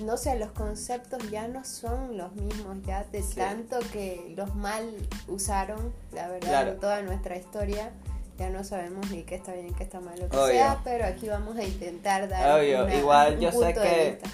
no 0.00 0.16
sé, 0.16 0.38
los 0.38 0.50
conceptos 0.52 1.30
ya 1.30 1.48
no 1.48 1.64
son 1.64 2.16
los 2.18 2.32
mismos, 2.34 2.76
ya 2.84 3.04
de 3.04 3.22
Sí. 3.22 3.36
tanto 3.36 3.78
que 3.92 4.32
los 4.36 4.54
mal 4.54 4.84
usaron, 5.28 5.92
la 6.12 6.28
verdad, 6.28 6.48
Claro. 6.48 6.70
en 6.72 6.80
toda 6.80 7.02
nuestra 7.02 7.36
historia. 7.36 7.92
Ya 8.38 8.50
no 8.50 8.64
sabemos 8.64 9.10
ni 9.10 9.22
qué 9.22 9.34
está 9.36 9.52
bien, 9.54 9.72
qué 9.74 9.84
está 9.84 10.00
mal, 10.00 10.18
lo 10.20 10.28
que 10.28 10.36
Obvio. 10.36 10.52
sea, 10.52 10.80
pero 10.84 11.06
aquí 11.06 11.26
vamos 11.28 11.56
a 11.56 11.64
intentar 11.64 12.28
dar 12.28 12.60
Obvio, 12.60 12.84
una- 12.84 12.94
igual 12.94 13.34
un 13.34 13.40
yo 13.40 13.50
sé 13.50 13.56
punto 13.56 13.80
de 13.80 13.88
que- 13.88 14.10
vista. 14.22 14.30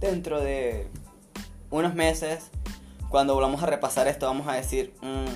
dentro 0.00 0.40
de 0.40 0.88
unos 1.70 1.94
meses, 1.94 2.44
cuando 3.08 3.34
volvamos 3.34 3.62
a 3.62 3.66
repasar 3.66 4.06
esto, 4.08 4.26
vamos 4.26 4.46
a 4.46 4.52
decir, 4.52 4.94
"Mm, 5.02 5.26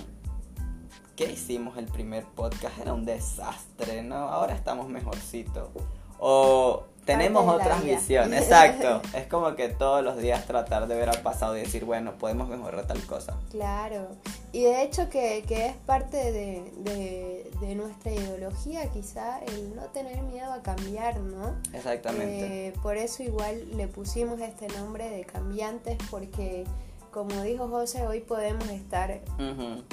¿qué 1.16 1.32
hicimos 1.32 1.76
el 1.76 1.86
primer 1.86 2.24
podcast? 2.24 2.78
Era 2.78 2.92
un 2.94 3.04
desastre, 3.04 4.02
¿no? 4.02 4.14
Ahora 4.28 4.54
estamos 4.54 4.88
mejorcito. 4.88 5.72
O 6.18 6.84
tenemos 7.04 7.48
otras 7.48 7.82
visiones, 7.84 8.42
exacto. 8.44 9.02
Es 9.16 9.26
como 9.26 9.54
que 9.56 9.68
todos 9.68 10.02
los 10.04 10.16
días 10.18 10.46
tratar 10.46 10.86
de 10.86 10.94
ver 10.96 11.08
al 11.08 11.20
pasado 11.22 11.56
y 11.56 11.60
decir, 11.60 11.84
bueno, 11.84 12.12
podemos 12.18 12.48
mejorar 12.48 12.86
tal 12.86 13.00
cosa. 13.06 13.36
Claro, 13.50 14.08
y 14.52 14.62
de 14.64 14.82
hecho 14.82 15.08
que, 15.08 15.44
que 15.46 15.66
es 15.66 15.74
parte 15.86 16.16
de, 16.32 16.62
de- 16.78 17.50
de 17.60 17.74
nuestra 17.74 18.10
ideología 18.12 18.86
quizá 18.90 19.38
el 19.44 19.76
no 19.76 19.82
tener 19.86 20.22
miedo 20.22 20.52
a 20.52 20.62
cambiar, 20.62 21.18
¿no? 21.20 21.54
Exactamente. 21.74 22.68
Eh, 22.68 22.72
por 22.82 22.96
eso 22.96 23.22
igual 23.22 23.76
le 23.76 23.86
pusimos 23.86 24.40
este 24.40 24.68
nombre 24.68 25.10
de 25.10 25.24
cambiantes 25.24 25.98
porque 26.10 26.64
como 27.10 27.42
dijo 27.42 27.68
José, 27.68 28.06
hoy 28.06 28.20
podemos 28.20 28.68
estar 28.68 29.20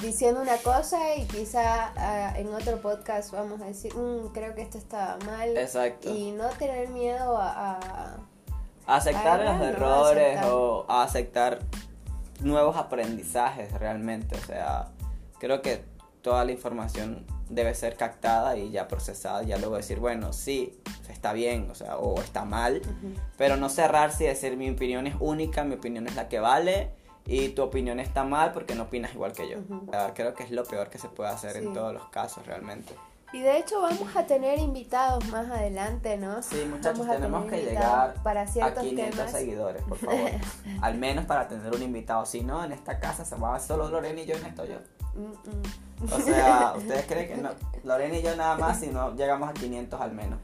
diciendo 0.02 0.40
una 0.40 0.56
cosa 0.58 1.14
y 1.16 1.24
quizá 1.26 1.92
ah, 1.96 2.32
en 2.38 2.52
otro 2.54 2.80
podcast 2.80 3.32
vamos 3.32 3.60
a 3.60 3.66
decir, 3.66 3.94
"Mm, 3.94 4.28
creo 4.32 4.54
que 4.54 4.62
esto 4.62 4.78
está 4.78 5.18
mal 5.26 5.56
Exacto. 5.56 6.14
y 6.14 6.30
no 6.32 6.48
tener 6.50 6.88
miedo 6.90 7.36
a... 7.36 7.72
a- 7.80 8.16
aceptar 8.86 9.40
los 9.44 9.56
¿no? 9.58 9.64
errores 9.64 10.28
Aceptar. 10.38 10.50
o 10.52 10.86
a 10.88 11.02
aceptar 11.02 11.58
nuevos 12.40 12.76
aprendizajes 12.76 13.70
realmente. 13.72 14.34
O 14.36 14.40
sea, 14.46 14.88
creo 15.38 15.60
que 15.60 15.84
toda 16.22 16.44
la 16.46 16.52
información 16.52 17.26
debe 17.50 17.74
ser 17.74 17.96
captada 17.96 18.56
y 18.56 18.70
ya 18.70 18.88
procesada, 18.88 19.42
ya 19.42 19.58
luego 19.58 19.76
decir, 19.76 19.98
bueno, 20.00 20.32
sí, 20.32 20.78
está 21.10 21.32
bien, 21.32 21.68
o 21.70 21.74
sea, 21.74 21.96
o 21.98 22.18
está 22.20 22.44
mal, 22.44 22.80
pero 23.36 23.56
no 23.56 23.68
cerrarse 23.68 24.24
y 24.24 24.26
decir 24.28 24.56
mi 24.56 24.70
opinión 24.70 25.06
es 25.06 25.16
única, 25.20 25.64
mi 25.64 25.74
opinión 25.74 26.06
es 26.06 26.14
la 26.16 26.28
que 26.28 26.40
vale 26.40 26.90
y 27.28 27.50
tu 27.50 27.62
opinión 27.62 28.00
está 28.00 28.24
mal 28.24 28.52
porque 28.52 28.74
no 28.74 28.84
opinas 28.84 29.14
igual 29.14 29.32
que 29.32 29.48
yo. 29.48 29.58
O 29.86 29.90
sea, 29.90 30.12
creo 30.14 30.34
que 30.34 30.42
es 30.42 30.50
lo 30.50 30.64
peor 30.64 30.88
que 30.90 30.98
se 30.98 31.08
puede 31.08 31.28
hacer 31.30 31.56
en 31.58 31.64
Sí. 31.68 31.72
todos 31.74 31.92
los 31.92 32.08
casos 32.08 32.44
realmente. 32.46 32.92
Y 33.30 33.40
de 33.40 33.58
hecho 33.58 33.82
vamos 33.82 34.16
a 34.16 34.24
tener 34.24 34.58
invitados 34.58 35.22
más 35.28 35.46
adelante, 35.50 36.16
¿no? 36.16 36.40
Sí, 36.42 36.64
muchachos, 36.68 37.00
Vamos 37.00 37.14
tenemos 37.16 37.44
que 37.50 37.62
llegar 37.62 38.14
para 38.22 38.40
a 38.40 38.46
ciertos 38.46 38.82
500 38.82 39.16
temas. 39.16 39.32
seguidores, 39.32 39.82
por 39.82 39.98
favor. 39.98 40.30
Al 40.80 40.94
menos 40.96 41.26
para 41.26 41.46
tener 41.46 41.70
un 41.74 41.82
invitado. 41.82 42.24
Si 42.24 42.40
no, 42.40 42.64
en 42.64 42.72
esta 42.72 42.98
casa 42.98 43.26
se 43.26 43.36
va 43.36 43.60
solo 43.60 43.90
Lorena 43.90 44.18
y 44.22 44.24
yo 44.24 44.34
en 44.34 44.46
esto 44.46 44.64
yo. 44.64 44.78
Mm, 45.14 46.04
mm. 46.06 46.12
O 46.14 46.18
sea, 46.20 46.72
¿ustedes 46.78 47.04
creen 47.04 47.28
que 47.28 47.36
no? 47.36 47.50
Lorena 47.84 48.16
y 48.16 48.22
yo 48.22 48.34
nada 48.34 48.56
más 48.56 48.80
si 48.80 48.86
no 48.86 49.14
llegamos 49.14 49.50
a 49.50 49.52
500 49.52 50.00
al 50.00 50.12
menos. 50.12 50.38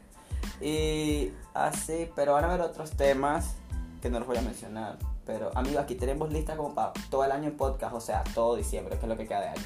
Y 0.61 1.31
así, 1.55 2.11
pero 2.15 2.33
van 2.33 2.43
a 2.43 2.47
haber 2.49 2.61
otros 2.61 2.91
temas 2.91 3.55
que 3.99 4.11
no 4.11 4.19
los 4.19 4.27
voy 4.27 4.37
a 4.37 4.41
mencionar. 4.41 4.99
Pero, 5.25 5.51
amigos, 5.55 5.83
aquí 5.83 5.95
tenemos 5.95 6.31
lista 6.31 6.55
como 6.55 6.75
para 6.75 6.93
todo 7.09 7.23
el 7.23 7.31
año 7.31 7.49
en 7.49 7.57
podcast, 7.57 7.93
o 7.95 8.01
sea, 8.01 8.23
todo 8.33 8.55
diciembre, 8.55 8.97
que 8.97 9.03
es 9.03 9.09
lo 9.09 9.17
que 9.17 9.27
queda 9.27 9.41
de 9.41 9.47
año. 9.49 9.63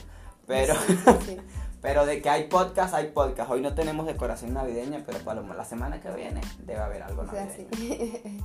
Pero, 0.48 0.74
Sí, 0.88 0.98
sí, 1.06 1.12
sí. 1.26 1.38
pero 1.82 2.06
de 2.06 2.22
que 2.22 2.30
hay 2.30 2.48
podcast, 2.48 2.94
hay 2.94 3.08
podcast. 3.12 3.52
Hoy 3.52 3.62
no 3.62 3.76
tenemos 3.76 4.06
decoración 4.06 4.54
navideña, 4.54 5.04
pero 5.06 5.20
para 5.20 5.42
la 5.42 5.66
semana 5.66 6.00
que 6.02 6.10
viene 6.12 6.42
debe 6.60 6.80
haber 6.80 7.04
algo 7.04 7.24
O 7.24 7.30
sea, 7.30 7.46
navideño. 7.46 7.70
sí. 7.76 8.42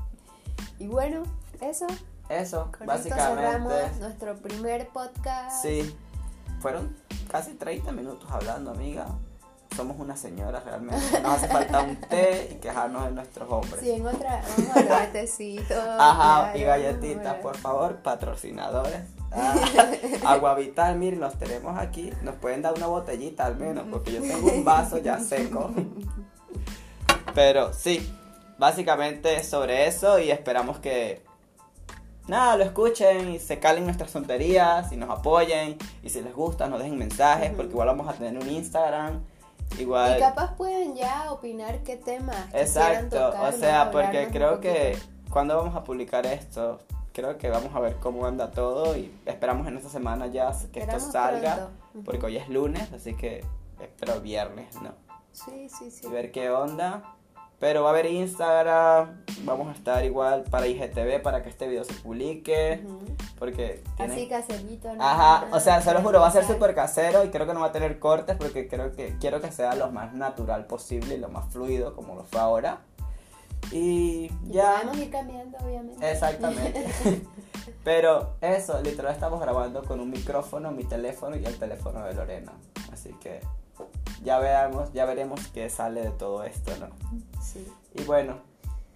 y 0.78 0.86
bueno, 0.88 1.22
eso. 1.60 1.86
Eso, 2.28 2.70
Con 2.76 2.86
básicamente. 2.86 3.32
esto 3.32 3.68
cerramos 3.68 3.96
nuestro 4.00 4.36
primer 4.36 4.88
podcast. 4.88 5.62
Sí, 5.62 5.94
fueron 6.60 6.96
casi 7.30 7.52
30 7.54 7.92
minutos 7.92 8.28
hablando, 8.30 8.70
amiga. 8.70 9.06
Somos 9.76 9.98
unas 9.98 10.20
señoras 10.20 10.64
realmente. 10.64 11.20
Nos 11.20 11.32
hace 11.32 11.48
falta 11.48 11.82
un 11.82 11.96
té 11.96 12.50
y 12.52 12.54
quejarnos 12.56 13.06
de 13.06 13.10
nuestros 13.10 13.50
hombres. 13.50 13.80
Sí, 13.80 13.90
en 13.90 14.06
otra, 14.06 14.42
vamos 14.56 14.76
a 14.76 14.80
hablar 14.80 15.12
de 15.12 15.20
tecitos. 15.20 15.76
Ajá, 15.98 16.56
y 16.56 16.62
galletitas, 16.62 17.34
por 17.36 17.56
favor, 17.56 17.96
patrocinadores. 17.96 19.00
Ah, 19.36 19.56
agua 20.26 20.54
vital, 20.54 20.96
miren, 20.96 21.18
los 21.18 21.36
tenemos 21.36 21.76
aquí. 21.76 22.12
Nos 22.22 22.36
pueden 22.36 22.62
dar 22.62 22.72
una 22.74 22.86
botellita 22.86 23.46
al 23.46 23.56
menos, 23.56 23.84
porque 23.90 24.12
yo 24.12 24.20
tengo 24.20 24.48
un 24.48 24.64
vaso 24.64 24.98
ya 24.98 25.18
seco. 25.18 25.72
Pero 27.34 27.72
sí, 27.72 28.08
básicamente 28.58 29.34
es 29.34 29.48
sobre 29.48 29.88
eso 29.88 30.20
y 30.20 30.30
esperamos 30.30 30.78
que 30.78 31.24
nada, 32.28 32.56
lo 32.56 32.62
escuchen 32.62 33.30
y 33.32 33.38
se 33.40 33.58
calen 33.58 33.84
nuestras 33.84 34.12
tonterías 34.12 34.92
y 34.92 34.96
nos 34.96 35.10
apoyen. 35.10 35.78
Y 36.04 36.10
si 36.10 36.20
les 36.20 36.32
gusta, 36.32 36.68
nos 36.68 36.78
dejen 36.78 36.96
mensajes, 36.96 37.50
porque 37.54 37.72
igual 37.72 37.88
vamos 37.88 38.08
a 38.08 38.12
tener 38.12 38.40
un 38.40 38.48
Instagram. 38.48 39.24
Igual. 39.78 40.16
Y 40.16 40.20
capaz 40.20 40.56
pueden 40.56 40.94
ya 40.94 41.32
opinar 41.32 41.82
qué 41.82 41.96
temas 41.96 42.52
Exacto, 42.52 43.16
tocar, 43.16 43.52
o 43.52 43.56
sea, 43.56 43.90
porque 43.90 44.28
creo 44.30 44.60
que 44.60 44.96
cuando 45.30 45.56
vamos 45.56 45.74
a 45.74 45.82
publicar 45.82 46.26
esto, 46.26 46.78
creo 47.12 47.38
que 47.38 47.48
vamos 47.48 47.74
a 47.74 47.80
ver 47.80 47.96
cómo 47.96 48.26
anda 48.26 48.50
todo 48.50 48.96
y 48.96 49.12
esperamos 49.26 49.66
en 49.66 49.76
esta 49.76 49.88
semana 49.88 50.26
ya 50.26 50.50
que 50.50 50.80
esto 50.80 50.96
Esperamos 50.96 51.12
salga, 51.12 51.54
pronto. 51.92 52.04
Porque 52.04 52.26
hoy 52.26 52.36
es 52.36 52.48
lunes, 52.48 52.92
así 52.92 53.14
que 53.14 53.44
espero 53.80 54.20
viernes, 54.20 54.80
¿no? 54.82 54.92
Sí, 55.32 55.68
sí, 55.68 55.90
sí. 55.90 56.06
Y 56.06 56.10
ver 56.10 56.30
qué 56.30 56.50
onda, 56.50 57.16
Pero 57.64 57.82
va 57.82 57.88
a 57.88 57.92
haber 57.92 58.04
Instagram, 58.04 59.24
vamos 59.46 59.68
a 59.68 59.72
estar 59.72 60.04
igual 60.04 60.44
para 60.50 60.66
IGTV 60.66 61.22
para 61.22 61.42
que 61.42 61.48
este 61.48 61.66
video 61.66 61.82
se 61.82 61.94
publique. 61.94 62.84
Porque 63.38 63.82
tiene- 63.96 64.12
Así 64.12 64.28
caserito, 64.28 64.94
¿no? 64.94 65.02
Ajá, 65.02 65.46
o 65.50 65.58
sea, 65.60 65.80
se 65.80 65.94
lo 65.94 66.02
juro, 66.02 66.20
va 66.20 66.26
a 66.26 66.30
ser 66.30 66.44
súper 66.44 66.74
casero 66.74 67.24
y 67.24 67.30
creo 67.30 67.46
que 67.46 67.54
no 67.54 67.60
va 67.60 67.68
a 67.68 67.72
tener 67.72 67.98
cortes 67.98 68.36
porque 68.36 68.68
creo 68.68 68.92
que 68.92 69.16
quiero 69.18 69.40
que 69.40 69.50
sea 69.50 69.74
lo 69.76 69.90
más 69.90 70.12
natural 70.12 70.66
posible 70.66 71.14
y 71.14 71.18
lo 71.18 71.30
más 71.30 71.50
fluido 71.54 71.96
como 71.96 72.14
lo 72.14 72.24
fue 72.24 72.38
ahora. 72.38 72.80
Y 73.72 74.26
Y 74.26 74.30
ya. 74.50 74.74
Podemos 74.82 74.98
ir 74.98 75.10
cambiando, 75.10 75.56
obviamente. 75.64 76.10
Exactamente. 76.10 76.84
Pero 77.82 78.34
eso, 78.42 78.78
literal 78.82 79.14
estamos 79.14 79.40
grabando 79.40 79.82
con 79.84 80.00
un 80.00 80.10
micrófono, 80.10 80.70
mi 80.70 80.84
teléfono 80.84 81.34
y 81.34 81.46
el 81.46 81.58
teléfono 81.58 82.04
de 82.04 82.12
Lorena. 82.12 82.52
Así 82.92 83.14
que 83.22 83.40
ya 84.24 84.38
veamos, 84.38 84.92
ya 84.92 85.04
veremos 85.04 85.40
qué 85.48 85.68
sale 85.70 86.02
de 86.02 86.10
todo 86.10 86.44
esto, 86.44 86.72
¿no? 86.78 86.88
Sí. 87.42 87.66
Y 87.94 88.02
bueno, 88.04 88.38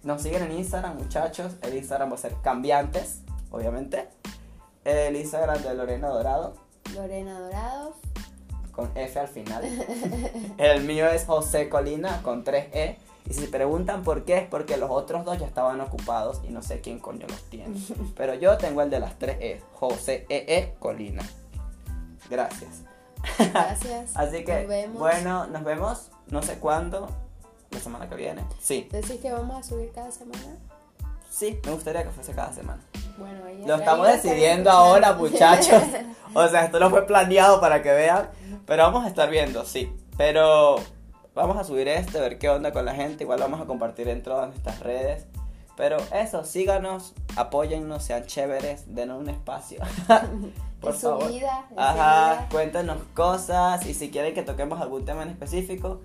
nos 0.03 0.21
siguen 0.21 0.43
en 0.43 0.53
Instagram, 0.53 0.97
muchachos. 0.97 1.55
El 1.61 1.75
Instagram 1.75 2.11
va 2.11 2.15
a 2.15 2.19
ser 2.19 2.33
cambiantes, 2.41 3.21
obviamente. 3.51 4.09
El 4.85 5.15
Instagram 5.15 5.61
de 5.61 5.73
Lorena 5.75 6.07
Dorado, 6.07 6.55
Lorena 6.95 7.39
Dorado. 7.39 7.93
con 8.71 8.91
F 8.95 9.19
al 9.19 9.27
final. 9.27 9.63
El 10.57 10.83
mío 10.83 11.07
es 11.07 11.25
José 11.25 11.69
Colina, 11.69 12.21
con 12.23 12.43
3E. 12.43 12.97
Y 13.29 13.33
si 13.33 13.41
se 13.41 13.47
preguntan 13.47 14.03
por 14.03 14.25
qué, 14.25 14.39
es 14.39 14.47
porque 14.47 14.77
los 14.77 14.89
otros 14.89 15.25
dos 15.25 15.37
ya 15.37 15.45
estaban 15.45 15.79
ocupados 15.81 16.41
y 16.47 16.51
no 16.51 16.63
sé 16.63 16.81
quién 16.81 16.99
coño 16.99 17.27
los 17.27 17.43
tiene. 17.43 17.79
Pero 18.17 18.33
yo 18.33 18.57
tengo 18.57 18.81
el 18.81 18.89
de 18.89 18.99
las 18.99 19.19
3E, 19.19 19.61
José 19.73 20.25
E.E. 20.29 20.75
Colina. 20.79 21.21
Gracias. 22.29 22.83
Gracias. 23.37 24.11
Así 24.15 24.43
que, 24.43 24.59
Nos 24.61 24.67
vemos. 24.67 24.99
bueno, 24.99 25.47
nos 25.47 25.63
vemos, 25.63 26.11
no 26.27 26.41
sé 26.41 26.57
cuándo, 26.59 27.07
la 27.71 27.79
semana 27.79 28.09
que 28.09 28.15
viene. 28.15 28.43
Sí, 28.61 28.87
¿Decís 28.91 29.19
que 29.21 29.31
vamos 29.31 29.57
a 29.57 29.63
subir 29.67 29.91
cada 29.93 30.11
semana? 30.11 30.57
sí, 31.29 31.59
me 31.65 31.71
gustaría 31.71 32.03
que 32.03 32.09
fuese 32.09 32.33
cada 32.33 32.51
semana. 32.51 32.81
Bueno, 33.17 33.45
ahí 33.45 33.63
Lo 33.65 33.75
estamos 33.75 34.07
lo 34.07 34.13
decidiendo 34.13 34.71
ahora, 34.71 35.13
muchachos. 35.13 35.83
O 36.35 36.47
sea, 36.47 36.65
esto 36.65 36.79
no 36.79 36.91
fue 36.91 37.07
planeado 37.07 37.59
para 37.59 37.81
que 37.81 37.91
vean, 37.91 38.29
pero 38.67 38.83
vamos 38.83 39.03
a 39.03 39.07
estar 39.07 39.31
viendo, 39.31 39.65
sí. 39.65 39.91
Pero 40.15 40.75
vamos 41.33 41.57
a 41.57 41.63
subir 41.63 41.87
este, 41.87 42.19
ver 42.19 42.37
qué 42.37 42.49
onda 42.49 42.71
con 42.71 42.85
la 42.85 42.93
gente. 42.93 43.23
Igual 43.23 43.39
vamos 43.39 43.59
a 43.59 43.65
compartir 43.65 44.07
en 44.09 44.21
todas 44.21 44.47
nuestras 44.47 44.79
redes. 44.79 45.25
Pero 45.79 45.95
eso, 46.13 46.43
síganos, 46.43 47.13
apóyennos, 47.37 48.03
sean 48.03 48.25
chéveres, 48.25 48.93
denos 48.93 49.21
un 49.21 49.29
espacio. 49.29 49.79
Por 50.81 50.91
Es 50.93 50.99
su 50.99 51.07
favor. 51.07 51.31
vida, 51.31 51.65
Ajá, 51.77 52.33
vida. 52.33 52.47
cuéntenos 52.51 52.97
cosas 53.13 53.85
y 53.85 53.93
si 53.93 54.11
quieren 54.11 54.33
que 54.33 54.41
toquemos 54.41 54.81
algún 54.81 55.05
tema 55.05 55.23
en 55.23 55.29
específico, 55.29 56.01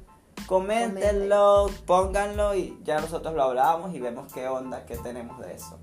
coméntenlo, 0.46 1.66
pónganlo 1.87 2.54
y 2.54 2.78
ya 2.84 3.00
nosotros 3.00 3.34
lo 3.34 3.42
hablamos 3.42 3.92
y 3.92 3.98
vemos 3.98 4.32
qué 4.32 4.46
onda, 4.46 4.87
qué 4.87 4.96
tenemos 4.96 5.40
de 5.40 5.54
eso. 5.54 5.76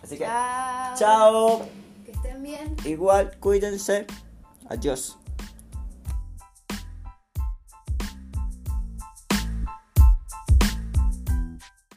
Así 0.00 0.16
que, 0.16 0.24
Chao. 0.24 0.94
chao. 0.96 1.62
Que 2.04 2.12
estén 2.12 2.40
bien. 2.40 2.76
Igual, 2.84 3.36
cuídense. 3.40 4.06
Adiós. 4.68 5.18